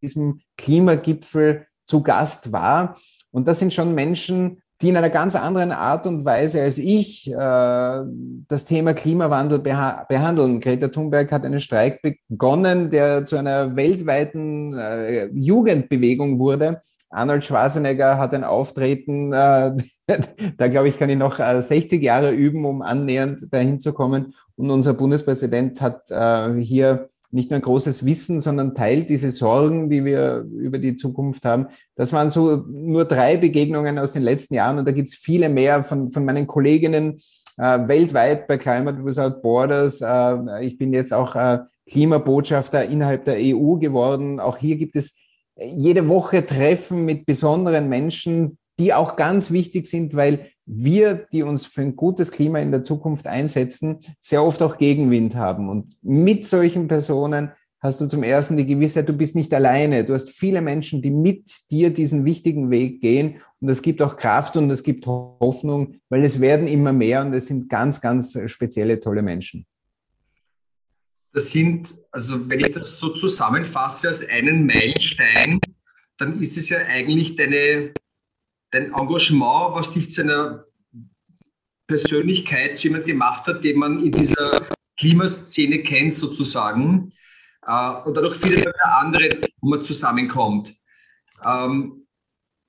diesem 0.03 0.41
Klimagipfel 0.57 1.67
zu 1.87 2.03
Gast 2.03 2.53
war. 2.53 2.97
Und 3.31 3.49
das 3.49 3.59
sind 3.59 3.73
schon 3.73 3.95
Menschen, 3.95 4.63
die 4.81 4.91
in 4.91 4.97
einer 4.97 5.11
ganz 5.11 5.35
anderen 5.35 5.73
Art 5.73 6.07
und 6.07 6.25
Weise 6.25 6.63
als 6.63 6.79
ich 6.79 7.29
äh, 7.29 7.35
das 7.37 8.65
Thema 8.65 8.95
Klimawandel 8.95 9.59
beha 9.59 10.05
behandeln. 10.09 10.61
Greta 10.61 10.89
Thunberg 10.89 11.33
hat 11.33 11.45
einen 11.45 11.59
Streik 11.59 12.01
begonnen, 12.01 12.91
der 12.91 13.25
zu 13.25 13.37
einer 13.37 13.75
weltweiten 13.75 14.75
äh, 14.79 15.27
Jugendbewegung 15.33 16.39
wurde, 16.39 16.81
Arnold 17.11 17.45
Schwarzenegger 17.45 18.19
hat 18.19 18.35
ein 18.35 18.45
Auftreten, 18.45 19.33
äh, 19.33 19.77
da 20.57 20.69
glaube 20.69 20.89
ich, 20.89 20.99
kann 20.99 21.11
ich 21.11 21.19
noch 21.19 21.39
äh, 21.39 21.61
60 21.61 22.03
Jahre 22.03 22.33
üben, 22.33 22.65
um 22.65 22.83
annähernd 22.83 23.53
dahin 23.53 23.81
zu 23.81 23.93
kommen. 23.93 24.35
Und 24.57 24.71
unser 24.71 24.95
Bundespräsident 24.95 25.81
hat 25.81 26.11
äh, 26.11 26.55
hier 26.61 27.09
nicht 27.31 27.51
nur 27.51 27.59
ein 27.59 27.63
großes 27.63 28.07
Wissen, 28.07 28.41
sondern 28.41 28.75
teilt 28.75 29.11
diese 29.11 29.31
Sorgen, 29.31 29.91
die 29.91 30.05
wir 30.05 30.47
über 30.51 30.79
die 30.79 30.97
Zukunft 30.97 31.45
haben. 31.45 31.67
Das 31.95 32.13
waren 32.13 32.31
so 32.31 32.65
nur 32.69 33.05
drei 33.05 33.37
Begegnungen 33.37 33.99
aus 33.99 34.13
den 34.13 34.23
letzten 34.23 34.55
Jahren 34.55 34.79
und 34.79 34.89
da 34.89 34.93
gibt 34.93 35.11
es 35.11 35.15
viele 35.15 35.49
mehr 35.51 35.83
von, 35.83 36.09
von 36.09 36.25
meinen 36.25 36.47
Kolleginnen 36.47 37.21
äh, 37.59 37.87
weltweit 37.87 38.47
bei 38.47 38.57
Climate 38.57 39.05
Without 39.05 39.43
Borders. 39.43 40.01
Äh, 40.01 40.65
ich 40.65 40.79
bin 40.79 40.93
jetzt 40.93 41.13
auch 41.13 41.35
äh, 41.35 41.59
Klimabotschafter 41.87 42.87
innerhalb 42.87 43.25
der 43.25 43.37
EU 43.39 43.75
geworden. 43.75 44.41
Auch 44.41 44.57
hier 44.57 44.77
gibt 44.77 44.97
es 44.97 45.19
jede 45.61 46.09
Woche 46.09 46.47
Treffen 46.47 47.05
mit 47.05 47.27
besonderen 47.27 47.89
Menschen, 47.89 48.59
die 48.79 48.95
auch 48.95 49.17
ganz 49.17 49.51
wichtig 49.51 49.87
sind, 49.87 50.15
weil 50.15 50.51
wir, 50.65 51.27
die 51.33 51.43
uns 51.43 51.67
für 51.67 51.81
ein 51.81 51.97
gutes 51.97 52.31
Klima 52.31 52.59
in 52.61 52.71
der 52.71 52.83
Zukunft 52.83 53.27
einsetzen, 53.27 54.01
sehr 54.21 54.45
oft 54.45 54.63
auch 54.63 54.79
Gegenwind 54.79 55.35
haben. 55.35 55.69
Und 55.69 55.97
mit 56.03 56.45
solchen 56.45 56.87
Personen 56.87 57.51
hast 57.81 58.01
du 58.01 58.07
zum 58.07 58.23
ersten 58.23 58.57
die 58.57 58.67
Gewissheit, 58.67 59.09
du 59.09 59.13
bist 59.13 59.35
nicht 59.35 59.53
alleine. 59.55 60.05
Du 60.05 60.15
hast 60.15 60.31
viele 60.31 60.61
Menschen, 60.61 61.01
die 61.01 61.11
mit 61.11 61.71
dir 61.71 61.91
diesen 61.91 62.25
wichtigen 62.25 62.71
Weg 62.71 63.01
gehen. 63.01 63.37
Und 63.61 63.69
es 63.69 63.83
gibt 63.83 64.03
auch 64.03 64.17
Kraft 64.17 64.57
und 64.57 64.71
es 64.71 64.83
gibt 64.83 65.07
Hoffnung, 65.07 65.95
weil 66.09 66.25
es 66.25 66.41
werden 66.41 66.67
immer 66.67 66.93
mehr 66.93 67.23
und 67.23 67.33
es 67.33 67.47
sind 67.47 67.69
ganz, 67.69 68.01
ganz 68.01 68.39
spezielle, 68.47 69.01
tolle 69.01 69.23
Menschen. 69.23 69.67
Das 71.33 71.51
sind, 71.51 71.95
also 72.11 72.49
wenn 72.49 72.61
ich 72.61 72.73
das 72.73 72.99
so 72.99 73.11
zusammenfasse 73.11 74.09
als 74.09 74.27
einen 74.29 74.67
Meilenstein, 74.67 75.61
dann 76.17 76.41
ist 76.41 76.57
es 76.57 76.69
ja 76.69 76.79
eigentlich 76.79 77.37
deine, 77.37 77.93
dein 78.71 78.93
Engagement, 78.93 79.75
was 79.75 79.91
dich 79.93 80.13
zu 80.13 80.23
einer 80.23 80.65
Persönlichkeit 81.87 82.79
zu 82.79 82.89
jemand 82.89 83.07
gemacht 83.07 83.47
hat, 83.47 83.65
den 83.65 83.79
man 83.79 84.05
in 84.05 84.13
dieser 84.13 84.69
Klimaszene 84.99 85.83
kennt 85.83 86.15
sozusagen. 86.15 87.13
Äh, 87.67 87.91
und 88.05 88.17
dadurch 88.17 88.37
viele 88.37 88.73
andere, 88.85 89.31
wo 89.61 89.71
man 89.71 89.83
zusammenkommt. 89.83 90.75
Ähm, 91.45 92.07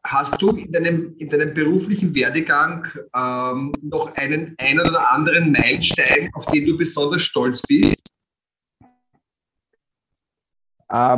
hast 0.04 0.42
du 0.42 0.50
in 0.50 0.72
deinem, 0.72 1.16
in 1.18 1.30
deinem 1.30 1.54
beruflichen 1.54 2.14
Werdegang 2.16 2.88
ähm, 3.16 3.74
noch 3.82 4.14
einen, 4.16 4.56
einen 4.58 4.80
oder 4.80 5.12
anderen 5.12 5.52
Meilenstein, 5.52 6.30
auf 6.34 6.46
den 6.48 6.66
du 6.66 6.78
besonders 6.78 7.22
stolz 7.22 7.62
bist? 7.64 8.02
Äh, 10.92 11.18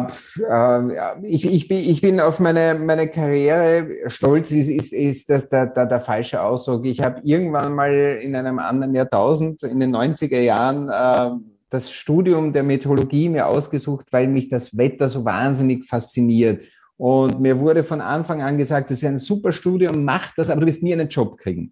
ich, 1.24 1.46
ich, 1.46 1.68
bin, 1.68 1.80
ich 1.80 2.02
bin 2.02 2.20
auf 2.20 2.40
meine, 2.40 2.76
meine 2.76 3.08
Karriere 3.08 3.88
stolz, 4.08 4.52
ist, 4.52 4.70
ist, 4.70 4.94
ist 4.94 5.30
das 5.30 5.48
der, 5.50 5.68
der, 5.68 5.86
der 5.86 6.02
falsche 6.02 6.42
Ausdruck. 6.42 6.86
Ich 6.86 7.02
habe 7.02 7.22
irgendwann 7.24 7.74
mal 7.74 8.20
in 8.22 8.36
einem 8.36 8.60
anderen 8.60 8.94
Jahrtausend, 8.94 9.64
in 9.64 9.80
den 9.80 9.96
90er 9.96 10.40
Jahren, 10.40 10.90
äh, 10.90 11.38
das 11.70 11.90
Studium 11.90 12.52
der 12.52 12.64
Meteorologie 12.64 13.30
mir 13.30 13.48
ausgesucht, 13.48 14.08
weil 14.12 14.28
mich 14.28 14.50
das 14.50 14.78
Wetter 14.78 15.08
so 15.08 15.24
wahnsinnig 15.24 15.86
fasziniert. 15.86 16.66
Und 16.98 17.40
mir 17.40 17.60
wurde 17.60 17.84
von 17.84 18.02
Anfang 18.02 18.42
an 18.42 18.58
gesagt, 18.58 18.92
das 18.92 18.98
ist 18.98 19.06
ein 19.06 19.18
super 19.18 19.54
Studium, 19.54 20.04
mach 20.04 20.36
das, 20.36 20.50
aber 20.50 20.62
du 20.62 20.68
wirst 20.68 20.84
nie 20.84 20.94
einen 20.94 21.08
Job 21.08 21.38
kriegen. 21.38 21.72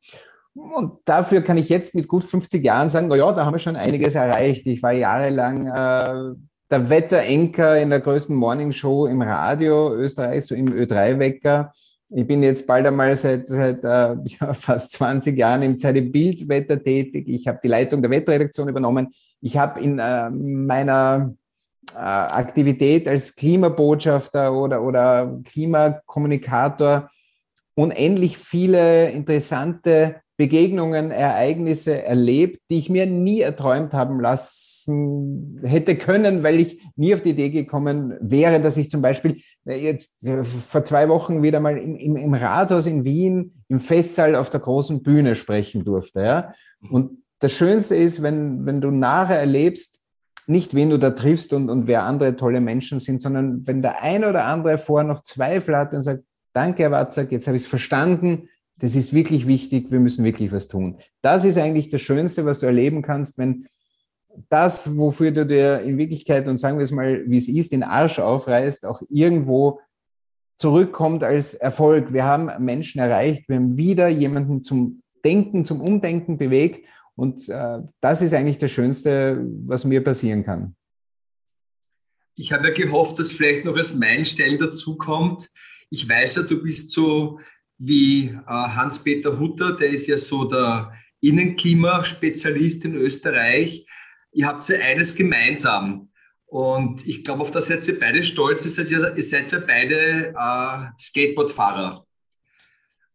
Und 0.53 0.93
dafür 1.05 1.41
kann 1.41 1.57
ich 1.57 1.69
jetzt 1.69 1.93
mit 1.95 2.07
gut 2.07 2.23
50 2.23 2.65
Jahren 2.65 2.89
sagen, 2.89 3.09
na 3.09 3.15
ja, 3.15 3.31
da 3.33 3.45
haben 3.45 3.53
wir 3.53 3.59
schon 3.59 3.75
einiges 3.75 4.15
erreicht. 4.15 4.65
Ich 4.65 4.81
war 4.81 4.93
jahrelang 4.93 5.67
äh, 5.67 6.33
der 6.69 6.89
Wetterenker 6.89 7.79
in 7.79 7.89
der 7.89 7.99
größten 7.99 8.35
Morningshow 8.35 9.07
im 9.07 9.21
Radio 9.21 9.93
Österreich, 9.95 10.45
so 10.45 10.55
im 10.55 10.71
Ö3-Wecker. 10.71 11.71
Ich 12.11 12.25
bin 12.25 12.41
jetzt 12.41 12.65
bald 12.67 12.85
einmal 12.85 13.15
seit, 13.15 13.47
seit 13.47 13.83
äh, 13.83 14.15
ja, 14.25 14.53
fast 14.53 14.91
20 14.93 15.37
Jahren 15.37 15.63
im 15.63 15.79
Zeit 15.79 16.11
Bild 16.11 16.47
Wetter 16.47 16.81
tätig. 16.81 17.27
Ich 17.27 17.47
habe 17.47 17.59
die 17.63 17.67
Leitung 17.67 18.01
der 18.01 18.11
Wetterredaktion 18.11 18.69
übernommen. 18.69 19.13
Ich 19.41 19.57
habe 19.57 19.79
in 19.79 19.99
äh, 19.99 20.29
meiner 20.29 21.33
äh, 21.93 21.97
Aktivität 21.99 23.07
als 23.07 23.35
Klimabotschafter 23.35 24.53
oder, 24.53 24.81
oder 24.81 25.39
Klimakommunikator 25.45 27.09
unendlich 27.75 28.37
viele 28.37 29.09
interessante 29.09 30.21
Begegnungen, 30.39 31.11
Ereignisse 31.11 32.01
erlebt, 32.01 32.61
die 32.69 32.77
ich 32.77 32.89
mir 32.89 33.05
nie 33.05 33.41
erträumt 33.41 33.93
haben 33.93 34.21
lassen 34.21 35.59
hätte 35.63 35.97
können, 35.97 36.43
weil 36.43 36.61
ich 36.61 36.81
nie 36.95 37.13
auf 37.13 37.21
die 37.21 37.31
Idee 37.31 37.49
gekommen 37.49 38.13
wäre, 38.21 38.61
dass 38.61 38.77
ich 38.77 38.89
zum 38.89 39.01
Beispiel 39.01 39.41
äh, 39.65 39.75
jetzt 39.75 40.25
äh, 40.25 40.45
vor 40.45 40.85
zwei 40.85 41.09
Wochen 41.09 41.43
wieder 41.43 41.59
mal 41.59 41.77
im, 41.77 41.97
im, 41.97 42.15
im 42.15 42.33
Rathaus 42.33 42.87
in 42.87 43.03
Wien 43.03 43.63
im 43.67 43.81
Festsaal 43.81 44.35
auf 44.35 44.49
der 44.49 44.61
großen 44.61 45.03
Bühne 45.03 45.35
sprechen 45.35 45.83
durfte. 45.83 46.21
Ja? 46.21 46.53
Und 46.89 47.21
das 47.39 47.51
Schönste 47.51 47.95
ist, 47.95 48.23
wenn, 48.23 48.65
wenn 48.65 48.79
du 48.79 48.91
nachher 48.91 49.41
erlebst, 49.41 49.99
nicht 50.47 50.73
wen 50.73 50.89
du 50.89 50.97
da 50.97 51.09
triffst 51.09 51.51
und, 51.51 51.69
und 51.69 51.85
wer 51.87 52.03
andere 52.03 52.37
tolle 52.37 52.61
Menschen 52.61 53.01
sind, 53.01 53.21
sondern 53.21 53.67
wenn 53.67 53.81
der 53.81 54.01
eine 54.01 54.29
oder 54.29 54.45
andere 54.45 54.77
vorher 54.77 55.05
noch 55.05 55.21
Zweifel 55.23 55.75
hat 55.75 55.91
und 55.91 56.01
sagt, 56.01 56.23
danke, 56.53 56.83
Herr 56.83 56.91
Watzak, 56.91 57.29
jetzt 57.33 57.47
habe 57.47 57.57
ich 57.57 57.63
es 57.63 57.69
verstanden, 57.69 58.47
das 58.79 58.95
ist 58.95 59.13
wirklich 59.13 59.45
wichtig, 59.47 59.91
wir 59.91 59.99
müssen 59.99 60.23
wirklich 60.23 60.51
was 60.51 60.67
tun. 60.67 60.97
Das 61.21 61.45
ist 61.45 61.57
eigentlich 61.57 61.89
das 61.89 62.01
Schönste, 62.01 62.45
was 62.45 62.59
du 62.59 62.65
erleben 62.65 63.01
kannst, 63.01 63.37
wenn 63.37 63.67
das, 64.49 64.97
wofür 64.97 65.31
du 65.31 65.45
dir 65.45 65.81
in 65.81 65.97
Wirklichkeit, 65.97 66.47
und 66.47 66.57
sagen 66.57 66.77
wir 66.77 66.83
es 66.83 66.91
mal, 66.91 67.23
wie 67.27 67.37
es 67.37 67.49
ist, 67.49 67.71
den 67.73 67.83
Arsch 67.83 68.19
aufreißt, 68.19 68.85
auch 68.85 69.01
irgendwo 69.09 69.81
zurückkommt 70.57 71.23
als 71.23 71.53
Erfolg. 71.53 72.13
Wir 72.13 72.23
haben 72.23 72.49
Menschen 72.63 72.99
erreicht, 72.99 73.47
wir 73.49 73.57
haben 73.57 73.77
wieder 73.77 74.07
jemanden 74.07 74.63
zum 74.63 75.01
Denken, 75.25 75.65
zum 75.65 75.81
Umdenken 75.81 76.37
bewegt. 76.37 76.87
Und 77.15 77.49
äh, 77.49 77.79
das 77.99 78.21
ist 78.21 78.33
eigentlich 78.33 78.59
das 78.59 78.71
Schönste, 78.71 79.45
was 79.63 79.83
mir 79.83 80.03
passieren 80.03 80.45
kann. 80.45 80.75
Ich 82.35 82.53
habe 82.53 82.69
ja 82.69 82.73
gehofft, 82.73 83.19
dass 83.19 83.31
vielleicht 83.31 83.65
noch 83.65 83.75
als 83.75 83.93
Meilenstein 83.93 84.57
dazu 84.57 84.97
kommt. 84.97 85.49
Ich 85.89 86.07
weiß 86.07 86.35
ja, 86.35 86.43
du 86.43 86.61
bist 86.63 86.91
so 86.91 87.39
wie 87.79 88.25
äh, 88.25 88.43
Hans-Peter 88.45 89.39
Hutter, 89.39 89.75
der 89.75 89.89
ist 89.89 90.07
ja 90.07 90.17
so 90.17 90.43
der 90.43 90.93
Innenklimaspezialist 91.21 92.85
in 92.85 92.95
Österreich. 92.95 93.87
Ihr 94.33 94.45
habt 94.45 94.67
ja 94.69 94.79
eines 94.79 95.15
gemeinsam. 95.15 96.09
Und 96.45 97.07
ich 97.07 97.23
glaube, 97.23 97.41
auf 97.41 97.51
das 97.51 97.67
seid 97.67 97.87
ihr 97.87 97.99
beide 97.99 98.23
stolz. 98.23 98.65
Ihr 98.65 98.71
seid 98.71 98.91
ja, 98.91 99.15
ihr 99.15 99.23
seid 99.23 99.51
ja 99.51 99.59
beide 99.59 100.33
äh, 100.37 100.99
Skateboardfahrer. 100.99 102.05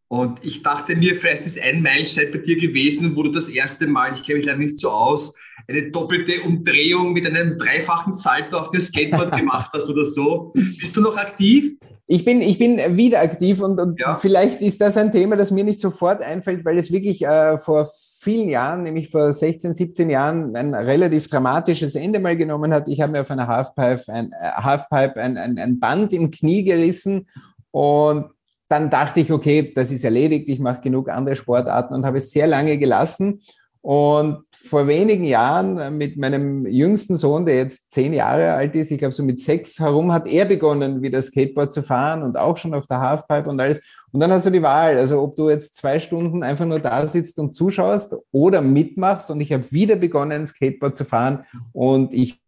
Und 0.09 0.44
ich 0.44 0.62
dachte 0.62 0.94
mir, 0.94 1.16
vielleicht 1.16 1.44
ist 1.44 1.61
ein 1.61 1.83
Meilenstein 1.83 2.31
bei 2.31 2.38
dir 2.38 2.57
gewesen, 2.59 3.16
wo 3.16 3.24
du 3.24 3.31
das 3.31 3.48
erste 3.48 3.87
Mal, 3.87 4.14
ich 4.14 4.22
kenne 4.22 4.38
mich 4.38 4.46
leider 4.46 4.59
nicht 4.59 4.79
so 4.79 4.90
aus, 4.90 5.35
eine 5.66 5.90
doppelte 5.90 6.42
Umdrehung 6.42 7.12
mit 7.12 7.27
einem 7.27 7.59
dreifachen 7.59 8.12
Salto 8.12 8.59
auf 8.59 8.70
dem 8.70 8.81
Skateboard 8.81 9.37
gemacht 9.37 9.70
hast 9.72 9.88
oder 9.88 10.05
so. 10.05 10.53
Bist 10.55 10.96
du 10.96 11.00
noch 11.00 11.16
aktiv? 11.16 11.77
Ich 12.07 12.25
bin, 12.25 12.43
ich 12.43 12.59
bin 12.59 12.79
wieder 12.97 13.21
aktiv 13.21 13.62
und, 13.62 13.81
und 13.81 13.99
ja. 13.99 14.14
vielleicht 14.17 14.61
ist 14.61 14.81
das 14.81 14.97
ein 14.99 15.11
Thema, 15.11 15.37
das 15.37 15.51
mir 15.51 15.64
nicht 15.64 15.81
sofort 15.81 16.21
einfällt, 16.21 16.64
weil 16.64 16.77
es 16.77 16.93
wirklich 16.93 17.25
äh, 17.25 17.57
vor 17.57 17.88
vielen 18.21 18.49
Jahren, 18.51 18.83
nämlich 18.83 19.11
vor 19.11 19.33
16, 19.33 19.73
17 19.73 20.11
Jahren, 20.11 20.55
ein 20.55 20.75
relativ 20.75 21.29
dramatisches 21.29 21.95
Ende 21.95 22.21
mal 22.21 22.37
genommen 22.37 22.75
hat. 22.75 22.88
Ich 22.88 23.01
habe 23.01 23.12
mir 23.12 23.23
auf 23.23 23.31
einer 23.31 23.47
Halfpipe 23.47 24.12
ein, 24.12 24.33
äh, 24.33 24.51
Halfpipe 24.53 25.21
ein, 25.21 25.38
ein, 25.38 25.59
ein 25.59 25.81
Band 25.81 26.12
im 26.12 26.31
Knie 26.31 26.62
gerissen 26.62 27.27
und 27.71 28.27
dann 28.69 28.90
dachte 28.90 29.21
ich, 29.21 29.31
okay, 29.31 29.73
das 29.75 29.90
ist 29.90 30.05
erledigt, 30.05 30.49
ich 30.49 30.59
mache 30.59 30.81
genug 30.81 31.09
andere 31.09 31.37
Sportarten 31.37 31.95
und 31.95 32.05
habe 32.05 32.19
es 32.19 32.31
sehr 32.31 32.47
lange 32.47 32.79
gelassen. 32.79 33.40
Und 33.83 34.45
vor 34.66 34.87
wenigen 34.87 35.24
Jahren 35.24 35.79
äh, 35.79 35.90
mit 35.90 36.16
meinem 36.16 36.66
jüngsten 36.66 37.16
Sohn, 37.16 37.46
der 37.46 37.57
jetzt 37.57 37.92
zehn 37.92 38.12
Jahre 38.12 38.53
alt 38.53 38.74
ist, 38.77 38.90
ich 38.90 38.98
glaube 38.98 39.14
so 39.14 39.22
mit 39.22 39.40
sechs 39.40 39.79
herum, 39.79 40.12
hat 40.12 40.27
er 40.27 40.44
begonnen, 40.44 41.03
wieder 41.03 41.22
Skateboard 41.22 41.72
zu 41.72 41.83
fahren 41.83 42.22
und 42.22 42.37
auch 42.37 42.57
schon 42.57 42.74
auf 42.74 42.87
der 42.87 43.00
Halfpipe 43.00 43.48
und 43.48 43.61
alles. 43.61 43.83
Und 44.12 44.20
dann 44.20 44.31
hast 44.31 44.46
du 44.46 44.50
die 44.50 44.62
Wahl, 44.62 44.96
also 44.96 45.20
ob 45.22 45.37
du 45.37 45.50
jetzt 45.50 45.77
zwei 45.77 45.98
Stunden 45.98 46.42
einfach 46.42 46.66
nur 46.66 46.79
da 46.79 47.07
sitzt 47.07 47.38
und 47.38 47.55
zuschaust 47.55 48.14
oder 48.31 48.61
mitmachst. 48.61 49.31
Und 49.31 49.40
ich 49.40 49.53
habe 49.53 49.64
wieder 49.70 49.96
begonnen, 49.96 50.46
Skateboard 50.46 50.94
zu 50.94 51.05
fahren 51.05 51.44
und 51.72 52.14
ich 52.14 52.24
ich 52.24 52.43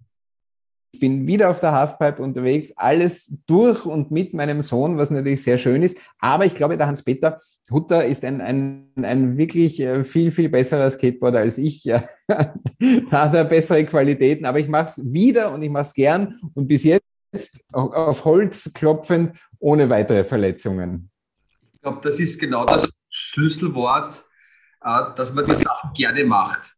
bin 0.98 1.26
wieder 1.26 1.50
auf 1.50 1.60
der 1.60 1.72
Halfpipe 1.72 2.22
unterwegs, 2.22 2.72
alles 2.76 3.34
durch 3.46 3.84
und 3.86 4.10
mit 4.10 4.34
meinem 4.34 4.62
Sohn, 4.62 4.98
was 4.98 5.10
natürlich 5.10 5.42
sehr 5.42 5.58
schön 5.58 5.82
ist. 5.82 5.98
Aber 6.18 6.44
ich 6.44 6.54
glaube, 6.54 6.76
der 6.76 6.86
Hans-Peter 6.86 7.38
Hutter 7.70 8.04
ist 8.04 8.24
ein, 8.24 8.40
ein, 8.40 8.92
ein 9.02 9.36
wirklich 9.36 9.80
äh, 9.80 10.04
viel, 10.04 10.30
viel 10.30 10.48
besserer 10.48 10.88
Skateboarder 10.88 11.40
als 11.40 11.58
ich. 11.58 11.82
da 12.28 12.54
hat 13.10 13.34
er 13.34 13.44
bessere 13.44 13.84
Qualitäten, 13.84 14.46
aber 14.46 14.60
ich 14.60 14.68
mache 14.68 14.86
es 14.86 15.12
wieder 15.12 15.52
und 15.52 15.62
ich 15.62 15.70
mache 15.70 15.82
es 15.82 15.94
gern 15.94 16.38
und 16.54 16.68
bis 16.68 16.84
jetzt 16.84 17.04
auf 17.72 18.24
Holz 18.24 18.72
klopfend, 18.72 19.36
ohne 19.58 19.90
weitere 19.90 20.24
Verletzungen. 20.24 21.10
Ich 21.74 21.82
glaube, 21.82 22.00
das 22.02 22.18
ist 22.18 22.38
genau 22.38 22.64
das 22.64 22.90
Schlüsselwort, 23.10 24.24
äh, 24.82 25.02
dass 25.16 25.34
man 25.34 25.44
die 25.44 25.54
Sachen 25.54 25.92
gerne 25.92 26.24
macht. 26.24 26.76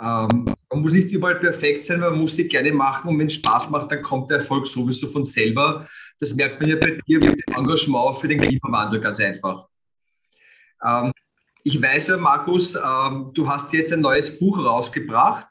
Ähm, 0.00 0.46
man 0.70 0.82
muss 0.82 0.92
nicht 0.92 1.10
überall 1.10 1.36
perfekt 1.36 1.84
sein, 1.84 2.00
man 2.00 2.18
muss 2.18 2.36
sie 2.36 2.46
gerne 2.46 2.72
machen 2.72 3.08
und 3.08 3.18
wenn 3.18 3.26
es 3.26 3.34
Spaß 3.34 3.70
macht, 3.70 3.90
dann 3.90 4.02
kommt 4.02 4.30
der 4.30 4.38
Erfolg 4.38 4.66
sowieso 4.66 5.08
von 5.08 5.24
selber. 5.24 5.88
Das 6.20 6.34
merkt 6.34 6.60
man 6.60 6.68
ja 6.68 6.76
bei 6.76 6.98
dir 7.06 7.18
mit 7.18 7.34
dem 7.48 7.54
Engagement 7.56 8.18
für 8.18 8.28
den 8.28 8.40
Klimawandel 8.40 9.00
ganz 9.00 9.20
einfach. 9.20 9.68
Ähm, 10.84 11.12
ich 11.64 11.80
weiß 11.80 12.08
ja, 12.08 12.16
Markus, 12.16 12.74
ähm, 12.74 13.30
du 13.34 13.48
hast 13.48 13.72
jetzt 13.72 13.92
ein 13.92 14.00
neues 14.00 14.38
Buch 14.38 14.58
rausgebracht. 14.58 15.48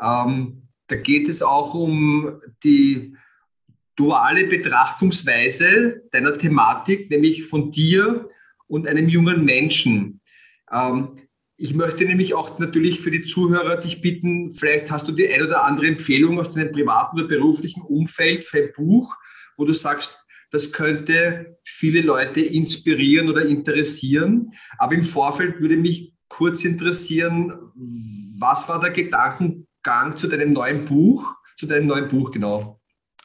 Ähm, 0.00 0.68
da 0.86 0.96
geht 0.96 1.28
es 1.28 1.42
auch 1.42 1.74
um 1.74 2.40
die 2.62 3.16
duale 3.96 4.44
Betrachtungsweise 4.44 6.02
deiner 6.12 6.36
Thematik, 6.36 7.10
nämlich 7.10 7.46
von 7.46 7.70
dir 7.70 8.28
und 8.66 8.86
einem 8.86 9.08
jungen 9.08 9.44
Menschen. 9.44 10.20
Ähm, 10.70 11.23
ich 11.56 11.74
möchte 11.74 12.04
nämlich 12.04 12.34
auch 12.34 12.58
natürlich 12.58 13.00
für 13.00 13.10
die 13.10 13.22
Zuhörer 13.22 13.76
dich 13.76 14.00
bitten, 14.00 14.52
vielleicht 14.52 14.90
hast 14.90 15.06
du 15.06 15.12
die 15.12 15.28
ein 15.28 15.42
oder 15.42 15.64
andere 15.64 15.86
Empfehlung 15.86 16.40
aus 16.40 16.50
deinem 16.50 16.72
privaten 16.72 17.18
oder 17.18 17.28
beruflichen 17.28 17.82
Umfeld 17.82 18.44
für 18.44 18.58
ein 18.58 18.72
Buch, 18.74 19.14
wo 19.56 19.64
du 19.64 19.72
sagst, 19.72 20.18
das 20.50 20.72
könnte 20.72 21.58
viele 21.64 22.00
Leute 22.00 22.40
inspirieren 22.40 23.28
oder 23.28 23.44
interessieren. 23.44 24.52
Aber 24.78 24.94
im 24.94 25.04
Vorfeld 25.04 25.60
würde 25.60 25.76
mich 25.76 26.14
kurz 26.28 26.64
interessieren, 26.64 27.52
was 28.38 28.68
war 28.68 28.80
der 28.80 28.90
Gedankengang 28.90 30.16
zu 30.16 30.28
deinem 30.28 30.52
neuen 30.52 30.84
Buch? 30.84 31.34
Zu 31.56 31.66
deinem 31.66 31.86
neuen 31.86 32.08
Buch, 32.08 32.30
genau. 32.32 32.80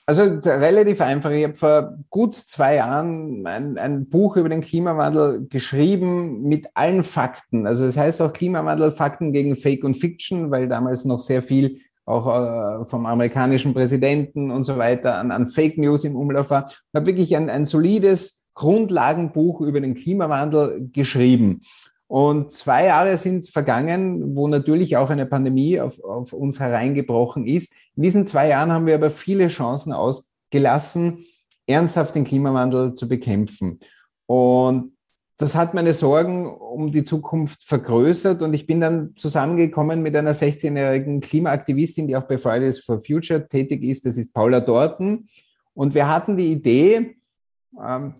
Also 0.09 0.23
relativ 0.23 1.01
einfach. 1.01 1.29
Ich 1.29 1.43
habe 1.43 1.53
vor 1.53 1.97
gut 2.09 2.33
zwei 2.33 2.77
Jahren 2.77 3.45
ein, 3.45 3.77
ein, 3.77 4.09
Buch 4.09 4.37
über 4.37 4.49
den 4.49 4.61
Klimawandel 4.61 5.45
geschrieben 5.47 6.41
mit 6.41 6.65
allen 6.73 7.03
Fakten. 7.03 7.67
Also 7.67 7.85
es 7.85 7.93
das 7.93 8.03
heißt 8.03 8.21
auch 8.23 8.33
Klimawandel, 8.33 8.89
Fakten 8.89 9.33
gegen 9.33 9.55
Fake 9.55 9.83
und 9.83 9.97
Fiction, 9.97 10.49
weil 10.49 10.67
damals 10.67 11.05
noch 11.05 11.19
sehr 11.19 11.43
viel 11.43 11.77
auch 12.07 12.25
äh, 12.25 12.85
vom 12.87 13.05
amerikanischen 13.05 13.75
Präsidenten 13.75 14.49
und 14.49 14.63
so 14.63 14.79
weiter 14.79 15.13
an, 15.13 15.29
an 15.29 15.47
Fake 15.47 15.77
News 15.77 16.03
im 16.05 16.15
Umlauf 16.15 16.49
war. 16.49 16.65
Ich 16.67 16.95
habe 16.95 17.05
wirklich 17.05 17.37
ein, 17.37 17.51
ein 17.51 17.67
solides 17.67 18.47
Grundlagenbuch 18.55 19.61
über 19.61 19.79
den 19.79 19.93
Klimawandel 19.93 20.89
geschrieben. 20.91 21.61
Und 22.09 22.51
zwei 22.51 22.87
Jahre 22.87 23.17
sind 23.17 23.47
vergangen, 23.47 24.35
wo 24.35 24.47
natürlich 24.47 24.97
auch 24.97 25.11
eine 25.11 25.27
Pandemie 25.27 25.79
auf, 25.79 26.03
auf 26.03 26.33
uns 26.33 26.59
hereingebrochen 26.59 27.45
ist. 27.45 27.75
In 27.95 28.01
diesen 28.01 28.25
zwei 28.25 28.47
Jahren 28.47 28.71
haben 28.71 28.87
wir 28.87 28.95
aber 28.95 29.11
viele 29.11 29.47
Chancen 29.47 29.93
ausgelassen, 29.93 31.23
ernsthaft 31.67 32.15
den 32.15 32.23
Klimawandel 32.23 32.95
zu 32.95 33.07
bekämpfen. 33.07 33.79
Und 34.25 34.93
das 35.37 35.55
hat 35.55 35.75
meine 35.75 35.93
Sorgen 35.93 36.47
um 36.47 36.91
die 36.91 37.03
Zukunft 37.03 37.63
vergrößert 37.63 38.41
und 38.41 38.55
ich 38.55 38.65
bin 38.65 38.81
dann 38.81 39.15
zusammengekommen 39.15 40.01
mit 40.01 40.15
einer 40.15 40.33
16-jährigen 40.33 41.21
Klimaaktivistin, 41.21 42.07
die 42.07 42.17
auch 42.17 42.27
bei 42.27 42.39
Fridays 42.39 42.79
for 42.79 42.99
Future 42.99 43.47
tätig 43.47 43.83
ist. 43.83 44.07
Das 44.07 44.17
ist 44.17 44.33
Paula 44.33 44.61
Dorten. 44.61 45.29
Und 45.75 45.93
wir 45.93 46.09
hatten 46.09 46.37
die 46.37 46.51
Idee, 46.51 47.18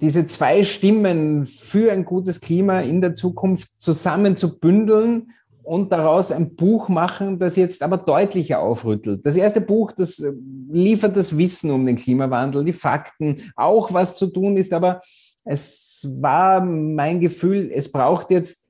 diese 0.01 0.27
zwei 0.27 0.63
Stimmen 0.63 1.45
für 1.45 1.91
ein 1.91 2.05
gutes 2.05 2.39
Klima 2.39 2.81
in 2.81 3.01
der 3.01 3.15
Zukunft 3.15 3.81
zusammen 3.81 4.35
zu 4.37 4.59
bündeln 4.59 5.31
und 5.63 5.91
daraus 5.91 6.31
ein 6.31 6.55
Buch 6.55 6.89
machen, 6.89 7.37
das 7.37 7.55
jetzt 7.55 7.83
aber 7.83 7.97
deutlicher 7.97 8.59
aufrüttelt. 8.59 9.25
Das 9.25 9.35
erste 9.35 9.61
Buch, 9.61 9.91
das 9.91 10.19
äh, 10.19 10.31
liefert 10.71 11.15
das 11.15 11.37
Wissen 11.37 11.69
um 11.69 11.85
den 11.85 11.95
Klimawandel, 11.95 12.65
die 12.65 12.73
Fakten, 12.73 13.35
auch 13.55 13.93
was 13.93 14.15
zu 14.15 14.27
tun 14.27 14.57
ist, 14.57 14.73
aber 14.73 15.01
es 15.45 16.07
war 16.19 16.65
mein 16.65 17.19
Gefühl, 17.19 17.69
es 17.71 17.91
braucht 17.91 18.31
jetzt 18.31 18.69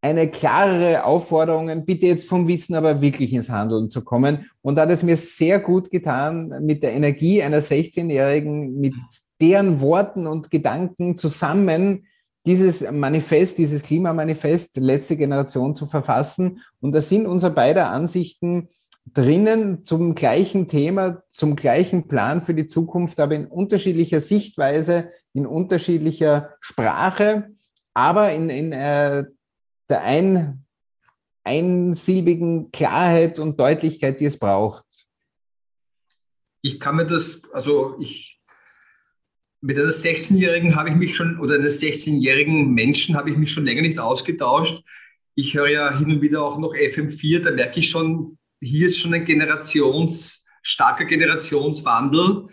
eine 0.00 0.30
klarere 0.30 1.04
Aufforderung, 1.04 1.84
bitte 1.84 2.06
jetzt 2.06 2.28
vom 2.28 2.46
Wissen 2.46 2.76
aber 2.76 3.00
wirklich 3.00 3.32
ins 3.32 3.50
Handeln 3.50 3.90
zu 3.90 4.04
kommen. 4.04 4.48
Und 4.62 4.76
da 4.76 4.82
hat 4.82 4.90
es 4.90 5.02
mir 5.02 5.16
sehr 5.16 5.58
gut 5.58 5.90
getan, 5.90 6.54
mit 6.60 6.84
der 6.84 6.92
Energie 6.92 7.42
einer 7.42 7.60
16-Jährigen, 7.60 8.78
mit 8.78 8.94
deren 9.40 9.80
Worten 9.80 10.26
und 10.26 10.50
Gedanken 10.50 11.16
zusammen 11.16 12.06
dieses 12.46 12.90
Manifest, 12.92 13.58
dieses 13.58 13.82
Klimamanifest 13.82 14.76
letzte 14.76 15.16
Generation 15.16 15.74
zu 15.74 15.86
verfassen. 15.86 16.60
Und 16.80 16.94
da 16.94 17.00
sind 17.00 17.26
unsere 17.26 17.52
beider 17.52 17.90
Ansichten 17.90 18.68
drinnen 19.12 19.84
zum 19.84 20.14
gleichen 20.14 20.68
Thema, 20.68 21.22
zum 21.30 21.56
gleichen 21.56 22.08
Plan 22.08 22.42
für 22.42 22.54
die 22.54 22.66
Zukunft, 22.66 23.20
aber 23.20 23.34
in 23.34 23.46
unterschiedlicher 23.46 24.20
Sichtweise, 24.20 25.10
in 25.32 25.46
unterschiedlicher 25.46 26.54
Sprache, 26.60 27.50
aber 27.94 28.32
in, 28.32 28.50
in 28.50 28.72
äh, 28.72 29.24
der 29.88 30.02
ein, 30.02 30.64
einsilbigen 31.44 32.70
Klarheit 32.72 33.38
und 33.38 33.58
Deutlichkeit, 33.58 34.20
die 34.20 34.26
es 34.26 34.38
braucht. 34.38 34.84
Ich 36.62 36.80
kann 36.80 36.96
mir 36.96 37.06
das, 37.06 37.42
also 37.52 37.96
ich 38.00 38.35
mit 39.66 39.76
einer 39.76 39.88
16-Jährigen 39.88 40.76
habe 40.76 40.90
ich 40.90 40.94
mich 40.94 41.16
schon, 41.16 41.40
oder 41.40 41.56
eines 41.56 41.82
16-jährigen 41.82 42.72
Menschen 42.72 43.16
habe 43.16 43.30
ich 43.30 43.36
mich 43.36 43.50
schon 43.50 43.64
länger 43.64 43.82
nicht 43.82 43.98
ausgetauscht. 43.98 44.84
Ich 45.34 45.54
höre 45.54 45.68
ja 45.68 45.98
hin 45.98 46.12
und 46.12 46.22
wieder 46.22 46.42
auch 46.44 46.58
noch 46.58 46.72
FM4, 46.72 47.40
da 47.40 47.50
merke 47.50 47.80
ich 47.80 47.90
schon, 47.90 48.38
hier 48.60 48.86
ist 48.86 48.98
schon 48.98 49.12
ein 49.12 49.24
Generations, 49.24 50.46
starker 50.62 51.04
Generationswandel. 51.04 52.46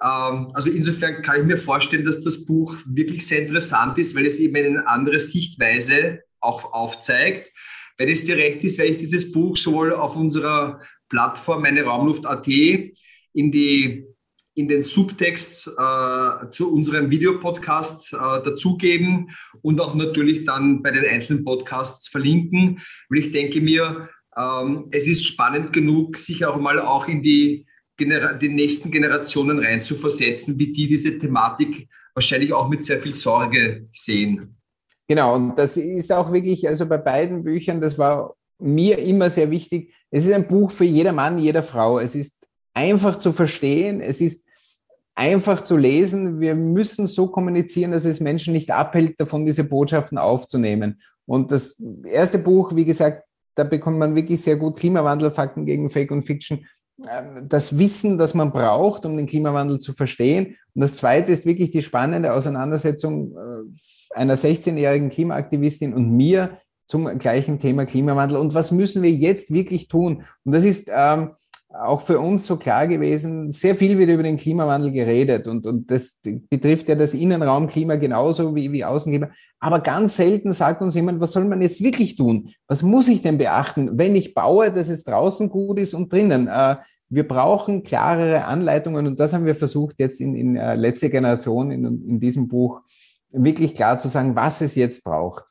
Ähm, 0.00 0.52
also 0.54 0.70
insofern 0.70 1.22
kann 1.22 1.40
ich 1.40 1.46
mir 1.46 1.58
vorstellen, 1.58 2.04
dass 2.04 2.22
das 2.22 2.44
Buch 2.44 2.76
wirklich 2.86 3.26
sehr 3.26 3.42
interessant 3.42 3.98
ist, 3.98 4.14
weil 4.14 4.26
es 4.26 4.38
eben 4.38 4.54
eine 4.54 4.86
andere 4.86 5.18
Sichtweise 5.18 6.20
auch 6.38 6.72
aufzeigt. 6.72 7.50
Wenn 7.98 8.08
es 8.08 8.24
dir 8.24 8.36
recht 8.36 8.62
ist, 8.62 8.78
werde 8.78 8.92
ich 8.92 8.98
dieses 8.98 9.32
Buch 9.32 9.56
sowohl 9.56 9.92
auf 9.92 10.14
unserer 10.14 10.80
Plattform 11.08 11.62
meine 11.62 11.82
Raumluft.at 11.82 12.46
in 12.46 13.50
die 13.50 14.11
in 14.54 14.68
den 14.68 14.82
Subtext 14.82 15.68
äh, 15.68 16.50
zu 16.50 16.72
unserem 16.72 17.10
Videopodcast 17.10 18.12
äh, 18.12 18.16
dazugeben 18.16 19.30
und 19.62 19.80
auch 19.80 19.94
natürlich 19.94 20.44
dann 20.44 20.82
bei 20.82 20.90
den 20.90 21.06
einzelnen 21.06 21.44
Podcasts 21.44 22.08
verlinken. 22.08 22.80
Weil 23.08 23.20
ich 23.20 23.32
denke 23.32 23.60
mir, 23.60 24.08
ähm, 24.36 24.88
es 24.90 25.06
ist 25.06 25.24
spannend 25.26 25.72
genug, 25.72 26.18
sich 26.18 26.44
auch 26.44 26.58
mal 26.58 26.80
auch 26.80 27.08
in 27.08 27.22
die, 27.22 27.66
Genera 27.96 28.32
die 28.32 28.48
nächsten 28.48 28.90
Generationen 28.90 29.58
reinzuversetzen, 29.58 30.58
wie 30.58 30.72
die 30.72 30.86
diese 30.86 31.18
Thematik 31.18 31.88
wahrscheinlich 32.14 32.52
auch 32.52 32.68
mit 32.68 32.82
sehr 32.82 32.98
viel 32.98 33.12
Sorge 33.12 33.88
sehen. 33.92 34.56
Genau, 35.08 35.34
und 35.34 35.56
das 35.56 35.76
ist 35.76 36.10
auch 36.10 36.32
wirklich, 36.32 36.66
also 36.66 36.88
bei 36.88 36.96
beiden 36.96 37.44
Büchern, 37.44 37.80
das 37.80 37.98
war 37.98 38.34
mir 38.58 38.98
immer 38.98 39.28
sehr 39.28 39.50
wichtig. 39.50 39.92
Es 40.10 40.26
ist 40.26 40.32
ein 40.32 40.48
Buch 40.48 40.70
für 40.70 40.84
jeder 40.84 41.12
Mann, 41.12 41.38
jeder 41.38 41.62
Frau. 41.62 41.98
Es 41.98 42.14
ist 42.14 42.41
einfach 42.74 43.18
zu 43.18 43.32
verstehen, 43.32 44.00
es 44.00 44.20
ist 44.20 44.46
einfach 45.14 45.62
zu 45.62 45.76
lesen. 45.76 46.40
Wir 46.40 46.54
müssen 46.54 47.06
so 47.06 47.28
kommunizieren, 47.28 47.92
dass 47.92 48.04
es 48.04 48.20
Menschen 48.20 48.52
nicht 48.52 48.70
abhält, 48.70 49.20
davon 49.20 49.46
diese 49.46 49.64
Botschaften 49.64 50.18
aufzunehmen. 50.18 51.00
Und 51.26 51.52
das 51.52 51.80
erste 52.04 52.38
Buch, 52.38 52.74
wie 52.74 52.84
gesagt, 52.84 53.24
da 53.54 53.64
bekommt 53.64 53.98
man 53.98 54.14
wirklich 54.14 54.40
sehr 54.40 54.56
gut 54.56 54.78
Klimawandel, 54.78 55.30
Fakten 55.30 55.66
gegen 55.66 55.90
Fake 55.90 56.10
und 56.10 56.22
Fiction, 56.22 56.66
ähm, 57.10 57.44
das 57.48 57.78
Wissen, 57.78 58.18
das 58.18 58.34
man 58.34 58.52
braucht, 58.52 59.04
um 59.04 59.16
den 59.16 59.26
Klimawandel 59.26 59.78
zu 59.78 59.92
verstehen. 59.92 60.56
Und 60.74 60.80
das 60.80 60.94
zweite 60.94 61.32
ist 61.32 61.44
wirklich 61.44 61.70
die 61.70 61.82
spannende 61.82 62.32
Auseinandersetzung 62.32 63.36
äh, 63.36 64.16
einer 64.16 64.36
16-jährigen 64.36 65.10
Klimaaktivistin 65.10 65.94
und 65.94 66.10
mir 66.10 66.58
zum 66.86 67.18
gleichen 67.18 67.58
Thema 67.58 67.86
Klimawandel. 67.86 68.36
Und 68.36 68.54
was 68.54 68.72
müssen 68.72 69.02
wir 69.02 69.10
jetzt 69.10 69.52
wirklich 69.52 69.88
tun? 69.88 70.24
Und 70.44 70.52
das 70.52 70.64
ist 70.64 70.90
ähm, 70.94 71.30
auch 71.74 72.02
für 72.02 72.20
uns 72.20 72.46
so 72.46 72.56
klar 72.56 72.86
gewesen, 72.86 73.50
sehr 73.50 73.74
viel 73.74 73.98
wird 73.98 74.10
über 74.10 74.22
den 74.22 74.36
Klimawandel 74.36 74.92
geredet 74.92 75.46
und, 75.46 75.66
und 75.66 75.90
das 75.90 76.20
betrifft 76.50 76.88
ja 76.88 76.94
das 76.94 77.14
Innenraumklima 77.14 77.96
genauso 77.96 78.54
wie, 78.54 78.72
wie 78.72 78.84
Außenklima. 78.84 79.30
Aber 79.58 79.80
ganz 79.80 80.16
selten 80.16 80.52
sagt 80.52 80.82
uns 80.82 80.94
jemand, 80.94 81.20
was 81.20 81.32
soll 81.32 81.44
man 81.44 81.62
jetzt 81.62 81.82
wirklich 81.82 82.16
tun? 82.16 82.50
Was 82.68 82.82
muss 82.82 83.08
ich 83.08 83.22
denn 83.22 83.38
beachten, 83.38 83.98
wenn 83.98 84.14
ich 84.14 84.34
baue, 84.34 84.70
dass 84.70 84.88
es 84.88 85.04
draußen 85.04 85.48
gut 85.48 85.78
ist 85.78 85.94
und 85.94 86.12
drinnen? 86.12 86.48
Äh, 86.48 86.76
wir 87.08 87.28
brauchen 87.28 87.82
klarere 87.82 88.44
Anleitungen 88.44 89.06
und 89.06 89.20
das 89.20 89.32
haben 89.32 89.44
wir 89.44 89.54
versucht 89.54 89.98
jetzt 89.98 90.20
in, 90.20 90.34
in 90.34 90.56
äh, 90.56 90.74
letzter 90.74 91.10
Generation 91.10 91.70
in, 91.70 91.84
in 91.84 92.20
diesem 92.20 92.48
Buch 92.48 92.80
wirklich 93.30 93.74
klar 93.74 93.98
zu 93.98 94.08
sagen, 94.08 94.36
was 94.36 94.60
es 94.60 94.74
jetzt 94.74 95.04
braucht. 95.04 95.44